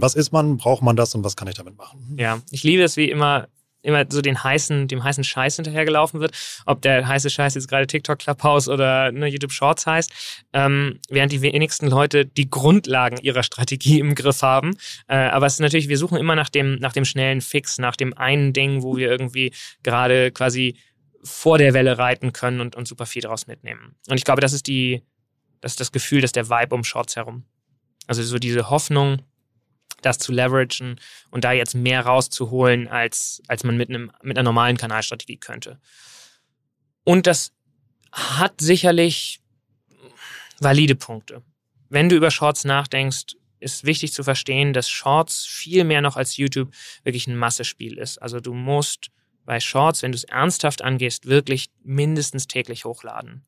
[0.00, 2.14] Was ist man, braucht man das und was kann ich damit machen?
[2.16, 3.48] Ja, ich liebe es wie immer,
[3.84, 6.32] immer so den heißen, dem heißen Scheiß hinterhergelaufen wird.
[6.66, 10.12] Ob der heiße Scheiß jetzt gerade TikTok Clubhouse oder ne, YouTube Shorts heißt,
[10.52, 14.76] ähm, während die wenigsten Leute die Grundlagen ihrer Strategie im Griff haben.
[15.06, 17.96] Äh, aber es ist natürlich, wir suchen immer nach dem, nach dem schnellen Fix, nach
[17.96, 20.76] dem einen Ding, wo wir irgendwie gerade quasi
[21.22, 23.96] vor der Welle reiten können und, und super viel daraus mitnehmen.
[24.08, 25.02] Und ich glaube, das ist die,
[25.60, 27.44] das ist das Gefühl, das ist der Vibe um Shorts herum.
[28.06, 29.22] Also so diese Hoffnung,
[30.04, 31.00] das zu leveragen
[31.30, 35.80] und da jetzt mehr rauszuholen, als, als man mit, einem, mit einer normalen Kanalstrategie könnte.
[37.04, 37.52] Und das
[38.12, 39.40] hat sicherlich
[40.60, 41.42] valide Punkte.
[41.88, 46.36] Wenn du über Shorts nachdenkst, ist wichtig zu verstehen, dass Shorts viel mehr noch als
[46.36, 48.18] YouTube wirklich ein Massespiel ist.
[48.18, 49.10] Also du musst
[49.44, 53.46] bei Shorts, wenn du es ernsthaft angehst, wirklich mindestens täglich hochladen.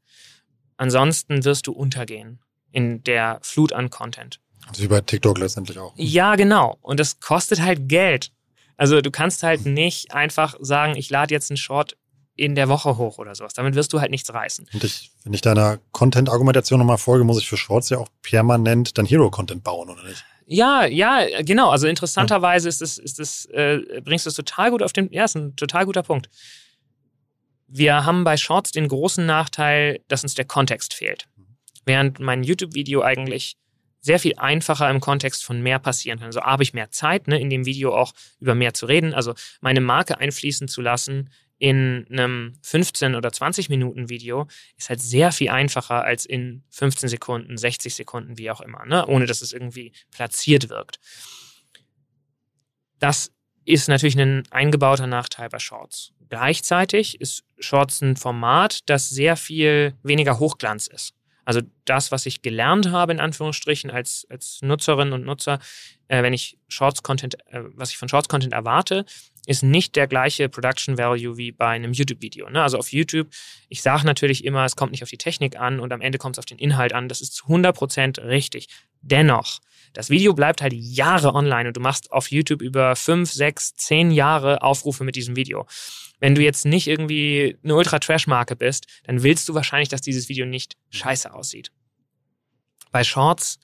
[0.77, 2.41] Ansonsten wirst du untergehen
[2.71, 4.41] in der Flut an Content.
[4.67, 5.93] Also wie bei TikTok letztendlich auch.
[5.97, 6.79] Ja, genau.
[6.83, 8.33] Und das kostet halt Geld.
[8.77, 11.97] Also du kannst halt nicht einfach sagen, ich lade jetzt einen Short
[12.37, 13.55] in der Woche hoch oder sowas.
[13.55, 14.69] Damit wirst du halt nichts reißen.
[14.73, 18.99] Und ich, wenn ich deiner Content-Argumentation nochmal folge, muss ich für Shorts ja auch permanent
[18.99, 20.25] dann Hero-Content bauen, oder nicht?
[20.47, 21.71] Ja, ja, genau.
[21.71, 25.25] Also interessanterweise ist es, ist es, äh, bringst du es total gut auf den, ja,
[25.25, 26.29] ist ein total guter Punkt.
[27.67, 31.27] Wir haben bei Shorts den großen Nachteil, dass uns der Kontext fehlt.
[31.85, 33.57] Während mein YouTube-Video eigentlich
[34.07, 36.27] sehr viel einfacher im Kontext von mehr passieren kann.
[36.27, 39.35] Also habe ich mehr Zeit, ne, in dem Video auch über mehr zu reden, also
[39.61, 41.29] meine Marke einfließen zu lassen
[41.59, 44.47] in einem 15 oder 20 Minuten Video
[44.77, 49.07] ist halt sehr viel einfacher als in 15 Sekunden, 60 Sekunden, wie auch immer, ne?
[49.07, 51.01] ohne dass es irgendwie platziert wirkt.
[53.01, 53.33] Das
[53.65, 56.13] ist natürlich ein eingebauter Nachteil bei Shorts.
[56.29, 61.16] Gleichzeitig ist Shorts ein Format, das sehr viel weniger Hochglanz ist.
[61.47, 65.59] Also das, was ich gelernt habe, in Anführungsstrichen, als, als Nutzerin und Nutzer,
[66.09, 69.07] äh, wenn ich Shorts-Content, äh, was ich von Shorts-Content erwarte,
[69.47, 72.51] ist nicht der gleiche Production Value wie bei einem YouTube-Video.
[72.51, 72.63] Ne?
[72.63, 73.29] Also auf YouTube,
[73.69, 76.35] ich sage natürlich immer, es kommt nicht auf die Technik an und am Ende kommt
[76.35, 77.09] es auf den Inhalt an.
[77.09, 78.69] Das ist zu 100% richtig.
[79.03, 79.61] Dennoch,
[79.97, 84.11] das Video bleibt halt Jahre online und du machst auf YouTube über fünf, sechs, zehn
[84.11, 85.67] Jahre Aufrufe mit diesem Video.
[86.21, 90.45] Wenn du jetzt nicht irgendwie eine Ultra-Trash-Marke bist, dann willst du wahrscheinlich, dass dieses Video
[90.45, 91.73] nicht scheiße aussieht.
[92.93, 93.59] Bei Shorts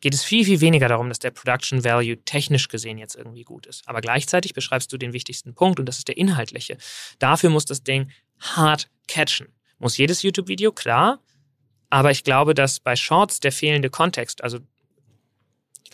[0.00, 3.66] geht es viel, viel weniger darum, dass der Production Value technisch gesehen jetzt irgendwie gut
[3.66, 3.82] ist.
[3.88, 6.76] Aber gleichzeitig beschreibst du den wichtigsten Punkt und das ist der inhaltliche.
[7.18, 9.48] Dafür muss das Ding hart catchen.
[9.78, 11.20] Muss jedes YouTube-Video, klar.
[11.90, 14.60] Aber ich glaube, dass bei Shorts der fehlende Kontext, also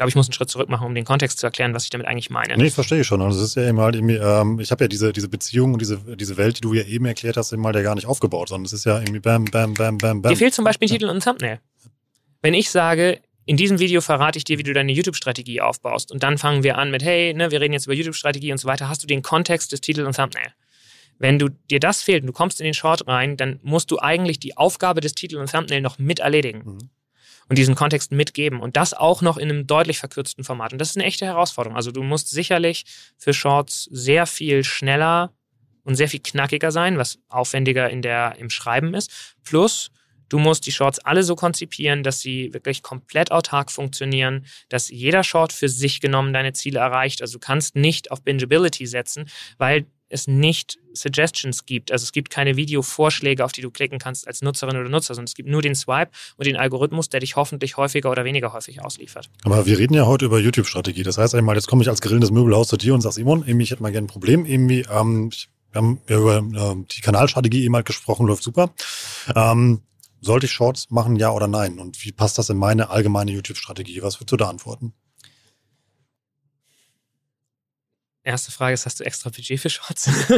[0.00, 2.06] glaube, ich muss einen Schritt zurück machen, um den Kontext zu erklären, was ich damit
[2.06, 2.56] eigentlich meine.
[2.56, 3.20] Nee, verstehe ich schon.
[3.20, 5.82] Also es ist ja eben halt irgendwie, ähm, ich habe ja diese, diese Beziehung und
[5.82, 8.48] diese, diese Welt, die du ja eben erklärt hast, eben mal der gar nicht aufgebaut,
[8.48, 10.32] sondern es ist ja irgendwie bam, bam, bam, bam, bam.
[10.32, 11.60] Dir fehlt zum Beispiel ein Titel und ein Thumbnail.
[12.40, 16.10] Wenn ich sage, in diesem Video verrate ich dir, wie du deine YouTube-Strategie aufbaust.
[16.12, 18.68] Und dann fangen wir an mit, hey, ne, wir reden jetzt über YouTube-Strategie und so
[18.68, 18.88] weiter.
[18.88, 20.54] Hast du den Kontext des Titels und Thumbnail?
[21.18, 23.98] Wenn du, dir das fehlt und du kommst in den Short rein, dann musst du
[23.98, 26.62] eigentlich die Aufgabe des Titels und Thumbnail noch mit erledigen.
[26.64, 26.90] Mhm.
[27.50, 28.60] Und diesen Kontext mitgeben.
[28.60, 30.72] Und das auch noch in einem deutlich verkürzten Format.
[30.72, 31.76] Und das ist eine echte Herausforderung.
[31.76, 32.84] Also du musst sicherlich
[33.18, 35.32] für Shorts sehr viel schneller
[35.82, 39.34] und sehr viel knackiger sein, was aufwendiger in der, im Schreiben ist.
[39.44, 39.90] Plus,
[40.30, 45.24] Du musst die Shorts alle so konzipieren, dass sie wirklich komplett autark funktionieren, dass jeder
[45.24, 47.20] Short für sich genommen deine Ziele erreicht.
[47.20, 49.28] Also du kannst nicht auf Bingeability setzen,
[49.58, 51.92] weil es nicht Suggestions gibt.
[51.92, 55.26] Also es gibt keine Videovorschläge, auf die du klicken kannst als Nutzerin oder Nutzer, sondern
[55.26, 58.82] es gibt nur den Swipe und den Algorithmus, der dich hoffentlich häufiger oder weniger häufig
[58.82, 59.30] ausliefert.
[59.44, 61.04] Aber wir reden ja heute über YouTube-Strategie.
[61.04, 63.70] Das heißt einmal, jetzt komme ich als grillendes Möbelhaus zu dir und sag Simon, ich
[63.70, 64.44] hätte mal gerne ein Problem.
[64.44, 65.30] Irgendwie, ähm,
[65.72, 68.74] wir haben ja über äh, die Kanalstrategie eben halt gesprochen, läuft super.
[69.34, 69.82] Ähm,
[70.20, 71.78] sollte ich Shorts machen, ja oder nein?
[71.78, 74.02] Und wie passt das in meine allgemeine YouTube-Strategie?
[74.02, 74.92] Was würdest du da antworten?
[78.22, 80.10] Erste Frage ist, hast du extra Budget für Shorts?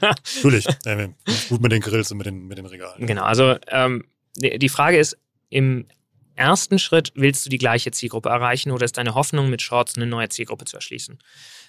[0.00, 0.66] Natürlich.
[0.84, 1.08] Äh,
[1.48, 3.06] gut mit den Grills und mit den, mit den Regalen.
[3.06, 4.04] Genau, also ähm,
[4.36, 5.18] die Frage ist,
[5.50, 5.86] im
[6.34, 10.06] ersten Schritt willst du die gleiche Zielgruppe erreichen oder ist deine Hoffnung, mit Shorts eine
[10.06, 11.18] neue Zielgruppe zu erschließen?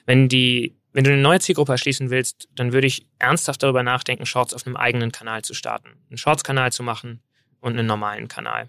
[0.06, 4.26] Wenn, die, wenn du eine neue Zielgruppe erschließen willst, dann würde ich ernsthaft darüber nachdenken,
[4.26, 5.90] Shorts auf einem eigenen Kanal zu starten.
[6.10, 7.22] Einen Shorts-Kanal zu machen,
[7.62, 8.68] und einen normalen Kanal.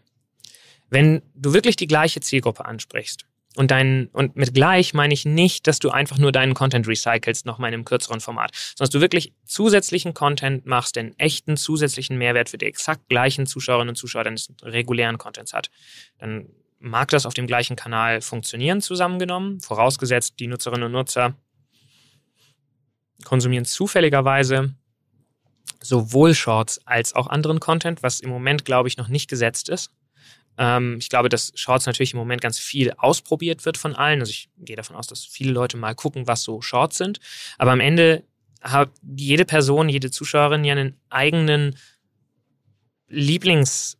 [0.91, 3.26] Wenn du wirklich die gleiche Zielgruppe ansprichst
[3.57, 7.44] und dein, und mit gleich meine ich nicht, dass du einfach nur deinen Content recycelst,
[7.44, 12.16] nochmal in einem kürzeren Format, sondern dass du wirklich zusätzlichen Content machst, den echten zusätzlichen
[12.16, 15.70] Mehrwert für die exakt gleichen Zuschauerinnen und Zuschauer deines regulären Contents hat.
[16.18, 16.48] Dann
[16.78, 21.36] mag das auf dem gleichen Kanal funktionieren, zusammengenommen, vorausgesetzt, die Nutzerinnen und Nutzer
[23.24, 24.74] konsumieren zufälligerweise
[25.80, 29.90] sowohl Shorts als auch anderen Content, was im Moment, glaube ich, noch nicht gesetzt ist.
[30.59, 34.20] Ähm, ich glaube, dass Shorts natürlich im Moment ganz viel ausprobiert wird von allen.
[34.20, 37.20] Also ich gehe davon aus, dass viele Leute mal gucken, was so Shorts sind.
[37.59, 38.24] Aber am Ende
[38.61, 41.76] hat jede Person, jede Zuschauerin ja einen eigenen
[43.09, 43.96] Lieblings-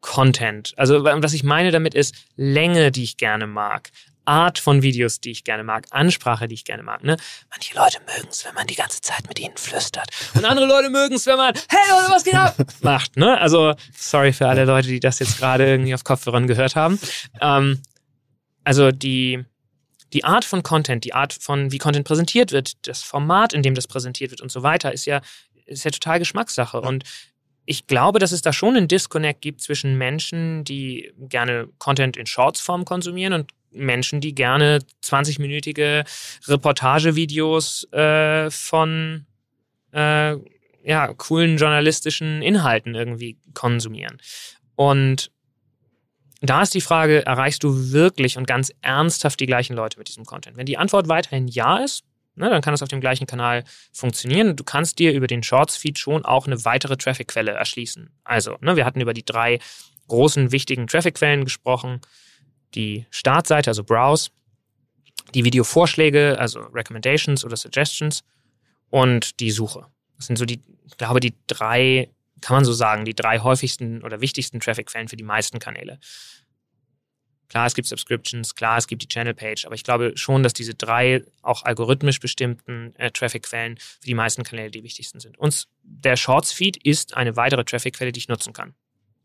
[0.00, 0.74] Content.
[0.76, 3.90] Also was ich meine damit ist Länge, die ich gerne mag,
[4.28, 7.02] Art von Videos, die ich gerne mag, Ansprache, die ich gerne mag.
[7.02, 7.16] Ne?
[7.50, 10.10] Manche Leute mögen es, wenn man die ganze Zeit mit ihnen flüstert.
[10.34, 12.54] Und andere Leute mögen es, wenn man, hey Leute, was geht ab?
[12.82, 13.16] macht.
[13.16, 13.38] Ne?
[13.40, 17.00] Also, sorry für alle Leute, die das jetzt gerade irgendwie auf Kopfhörern gehört haben.
[17.40, 17.80] Ähm,
[18.64, 19.44] also die,
[20.12, 23.74] die Art von Content, die Art von, wie Content präsentiert wird, das Format, in dem
[23.74, 25.22] das präsentiert wird und so weiter, ist ja,
[25.64, 26.82] ist ja total Geschmackssache.
[26.82, 27.04] Und
[27.64, 32.26] ich glaube, dass es da schon einen Disconnect gibt zwischen Menschen, die gerne Content in
[32.26, 36.04] Shorts-Form konsumieren und Menschen, die gerne 20-minütige
[36.46, 39.26] Reportagevideos äh, von
[39.92, 40.36] äh,
[40.82, 44.18] ja, coolen journalistischen Inhalten irgendwie konsumieren.
[44.74, 45.30] Und
[46.40, 50.24] da ist die Frage, erreichst du wirklich und ganz ernsthaft die gleichen Leute mit diesem
[50.24, 50.56] Content?
[50.56, 52.04] Wenn die Antwort weiterhin ja ist,
[52.36, 54.54] ne, dann kann es auf dem gleichen Kanal funktionieren.
[54.54, 58.10] Du kannst dir über den Shorts-Feed schon auch eine weitere Traffic-Quelle erschließen.
[58.24, 59.58] Also, ne, wir hatten über die drei
[60.06, 62.00] großen, wichtigen Traffic-Quellen gesprochen
[62.74, 64.30] die Startseite, also Browse,
[65.34, 68.24] die Videovorschläge, also Recommendations oder Suggestions
[68.90, 69.86] und die Suche.
[70.16, 72.10] Das sind so die, ich glaube, die drei,
[72.40, 75.98] kann man so sagen, die drei häufigsten oder wichtigsten Traffic-Quellen für die meisten Kanäle.
[77.48, 80.74] Klar, es gibt Subscriptions, klar, es gibt die Channel-Page, aber ich glaube schon, dass diese
[80.74, 85.38] drei auch algorithmisch bestimmten äh, Traffic-Quellen für die meisten Kanäle die wichtigsten sind.
[85.38, 88.74] Und der Shorts-Feed ist eine weitere Traffic-Quelle, die ich nutzen kann.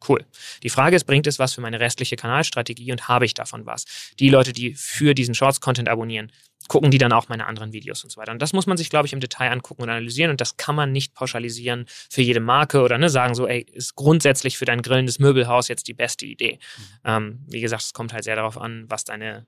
[0.08, 0.26] Cool.
[0.64, 3.86] Die Frage ist, bringt es was für meine restliche Kanalstrategie und habe ich davon was?
[4.20, 6.32] Die Leute, die für diesen Shorts-Content abonnieren,
[6.68, 8.32] gucken die dann auch meine anderen Videos und so weiter.
[8.32, 10.32] Und das muss man sich, glaube ich, im Detail angucken und analysieren.
[10.32, 13.96] Und das kann man nicht pauschalisieren für jede Marke oder ne, sagen so, ey, ist
[13.96, 16.60] grundsätzlich für dein grillendes Möbelhaus jetzt die beste Idee.
[16.78, 16.84] Mhm.
[17.04, 19.46] Ähm, wie gesagt, es kommt halt sehr darauf an, was deine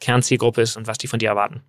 [0.00, 1.62] Kernzielgruppe ist und was die von dir erwarten.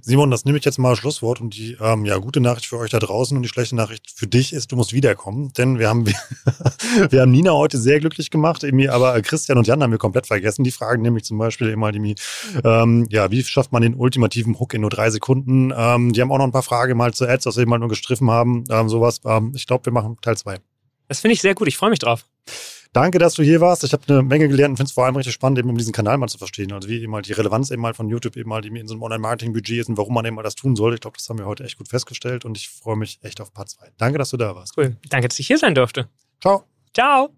[0.00, 2.78] Simon, das nehme ich jetzt mal als Schlusswort und die ähm, ja, gute Nachricht für
[2.78, 5.88] euch da draußen und die schlechte Nachricht für dich ist, du musst wiederkommen, denn wir
[5.88, 6.06] haben,
[7.10, 10.64] wir haben Nina heute sehr glücklich gemacht, aber Christian und Jan haben wir komplett vergessen.
[10.64, 12.14] Die fragen nämlich zum Beispiel immer, die,
[12.64, 15.72] ähm, ja, wie schafft man den ultimativen Hook in nur drei Sekunden?
[15.76, 17.88] Ähm, die haben auch noch ein paar Fragen mal zu Ads, was wir mal nur
[17.88, 19.20] gestriffen haben, ähm, sowas.
[19.24, 20.56] Ähm, ich glaube, wir machen Teil zwei.
[21.08, 22.24] Das finde ich sehr gut, ich freue mich drauf.
[22.92, 23.84] Danke, dass du hier warst.
[23.84, 25.92] Ich habe eine Menge gelernt und finde es vor allem richtig spannend, eben um diesen
[25.92, 26.72] Kanal mal zu verstehen.
[26.72, 29.02] Also wie eben halt die Relevanz eben halt von YouTube eben halt in so einem
[29.02, 30.94] Online-Marketing-Budget ist und warum man eben mal das tun sollte.
[30.96, 33.52] Ich glaube, das haben wir heute echt gut festgestellt und ich freue mich echt auf
[33.52, 33.92] Part 2.
[33.98, 34.76] Danke, dass du da warst.
[34.76, 34.96] Cool.
[35.10, 36.08] Danke, dass ich hier sein durfte.
[36.40, 36.64] Ciao.
[36.94, 37.30] Ciao.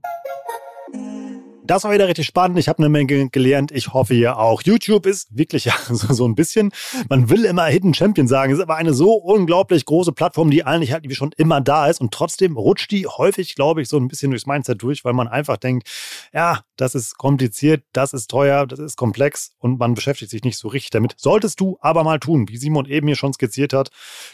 [1.71, 2.59] Das war wieder richtig spannend.
[2.59, 3.71] Ich habe eine Menge gelernt.
[3.71, 4.61] Ich hoffe ihr auch.
[4.63, 6.73] YouTube ist wirklich ja, so, so ein bisschen,
[7.09, 8.53] man will immer Hidden Champion sagen.
[8.53, 12.01] Ist aber eine so unglaublich große Plattform, die eigentlich halt wie schon immer da ist.
[12.01, 15.29] Und trotzdem rutscht die häufig, glaube ich, so ein bisschen durchs Mindset durch, weil man
[15.29, 15.89] einfach denkt,
[16.33, 20.59] ja, das ist kompliziert, das ist teuer, das ist komplex und man beschäftigt sich nicht
[20.59, 21.15] so richtig damit.
[21.19, 23.91] Solltest du aber mal tun, wie Simon eben hier schon skizziert hat.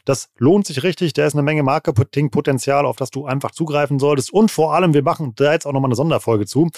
[0.07, 1.13] Das lohnt sich richtig.
[1.13, 4.33] Da ist eine Menge Marketingpotenzial, auf das du einfach zugreifen solltest.
[4.33, 6.71] Und vor allem, wir machen da jetzt auch nochmal eine Sonderfolge zu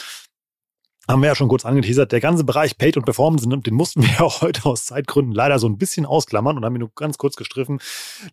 [1.08, 4.20] haben wir ja schon kurz angeteasert, der ganze Bereich Paid und Performance, den mussten wir
[4.24, 7.36] auch heute aus Zeitgründen leider so ein bisschen ausklammern und haben ihn nur ganz kurz
[7.36, 7.80] gestriffen.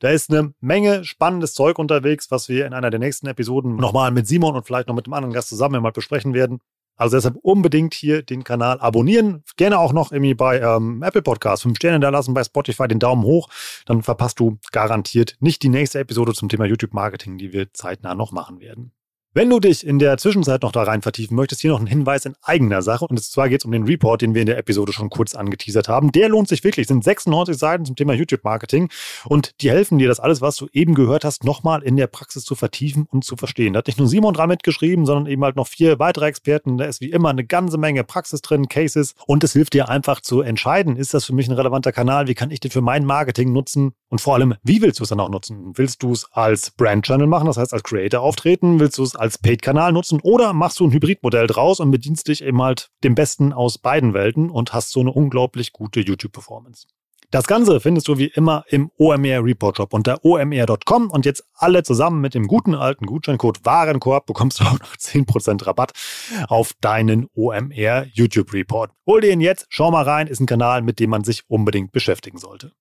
[0.02, 4.12] Da ist eine Menge spannendes Zeug unterwegs, was wir in einer der nächsten Episoden nochmal
[4.12, 6.60] mit Simon und vielleicht noch mit einem anderen Gast zusammen mal besprechen werden.
[6.98, 9.44] Also deshalb unbedingt hier den Kanal abonnieren.
[9.58, 13.00] Gerne auch noch irgendwie bei ähm, Apple Podcasts fünf Sterne da lassen, bei Spotify den
[13.00, 13.50] Daumen hoch.
[13.86, 18.16] Dann verpasst du garantiert nicht die nächste Episode zum Thema YouTube Marketing, die wir zeitnah
[18.16, 18.94] noch machen werden.
[19.38, 22.24] Wenn du dich in der Zwischenzeit noch da rein vertiefen möchtest, hier noch ein Hinweis
[22.24, 23.06] in eigener Sache.
[23.06, 25.90] Und zwar geht es um den Report, den wir in der Episode schon kurz angeteasert
[25.90, 26.14] haben.
[26.14, 26.86] Der lohnt sich wirklich.
[26.86, 28.88] Es sind 96 Seiten zum Thema YouTube-Marketing.
[29.26, 32.46] Und die helfen dir, das alles, was du eben gehört hast, nochmal in der Praxis
[32.46, 33.74] zu vertiefen und zu verstehen.
[33.74, 36.78] Da hat nicht nur Simon dran mitgeschrieben, sondern eben halt noch vier weitere Experten.
[36.78, 39.16] Da ist wie immer eine ganze Menge Praxis drin, Cases.
[39.28, 42.30] Und es hilft dir einfach zu entscheiden, ist das für mich ein relevanter Kanal?
[42.30, 43.96] Wie kann ich den für mein Marketing nutzen?
[44.08, 45.74] Und vor allem, wie willst du es dann auch nutzen?
[45.76, 48.80] Willst du es als Brand-Channel machen, das heißt als Creator auftreten?
[48.80, 50.20] Willst du es als Paid-Kanal nutzen?
[50.22, 54.14] Oder machst du ein Hybridmodell draus und bedienst dich eben halt dem Besten aus beiden
[54.14, 56.88] Welten und hast so eine unglaublich gute YouTube-Performance?
[57.32, 61.84] Das Ganze findest du wie immer im OMR Report Shop unter omr.com und jetzt alle
[61.84, 65.92] zusammen mit dem guten alten Gutscheincode Warenkorb bekommst du auch noch 10% Rabatt
[66.48, 68.92] auf deinen OMR YouTube Report.
[69.06, 71.92] Hol dir ihn jetzt, schau mal rein, ist ein Kanal, mit dem man sich unbedingt
[71.92, 72.72] beschäftigen sollte.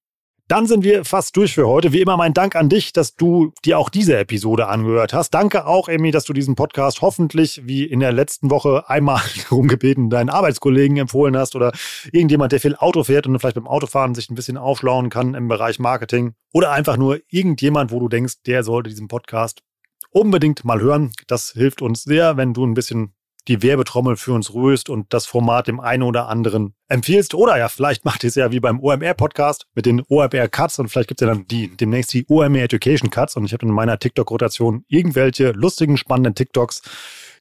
[0.47, 1.93] Dann sind wir fast durch für heute.
[1.95, 5.31] Wie immer mein Dank an dich, dass du dir auch diese Episode angehört hast.
[5.31, 10.11] Danke auch, Emmy, dass du diesen Podcast hoffentlich wie in der letzten Woche einmal rumgebeten
[10.11, 11.73] deinen Arbeitskollegen empfohlen hast oder
[12.13, 15.49] irgendjemand, der viel Auto fährt und vielleicht beim Autofahren sich ein bisschen aufschlauen kann im
[15.49, 19.63] Bereich Marketing oder einfach nur irgendjemand, wo du denkst, der sollte diesen Podcast
[20.11, 21.13] unbedingt mal hören.
[21.27, 23.14] Das hilft uns sehr, wenn du ein bisschen
[23.49, 27.35] die Werbetrommel für uns rührst und das Format dem einen oder anderen empfiehlst.
[27.35, 31.09] Oder ja, vielleicht macht ihr es ja wie beim OMR-Podcast mit den OMR-Cuts und vielleicht
[31.09, 33.37] gibt es ja dann die, demnächst die OMR Education Cuts.
[33.37, 36.83] Und ich habe in meiner TikTok-Rotation irgendwelche lustigen, spannenden TikToks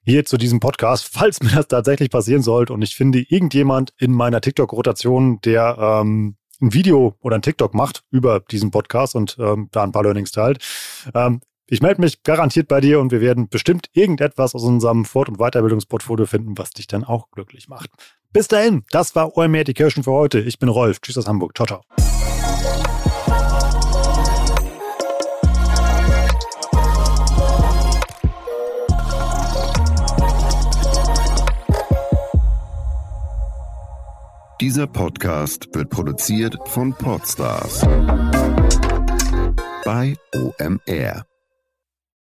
[0.05, 4.11] hier zu diesem Podcast, falls mir das tatsächlich passieren sollte und ich finde irgendjemand in
[4.11, 9.69] meiner TikTok-Rotation, der ähm, ein Video oder ein TikTok macht über diesen Podcast und ähm,
[9.71, 10.63] da ein paar Learnings teilt,
[11.13, 15.29] ähm, ich melde mich garantiert bei dir und wir werden bestimmt irgendetwas aus unserem Fort-
[15.29, 17.89] und Weiterbildungsportfolio finden, was dich dann auch glücklich macht.
[18.31, 20.39] Bis dahin, das war OMR Education für heute.
[20.39, 20.99] Ich bin Rolf.
[21.01, 21.55] Tschüss aus Hamburg.
[21.55, 21.81] Ciao, ciao.
[34.59, 37.81] Dieser Podcast wird produziert von Podstars
[39.83, 41.25] bei OMR.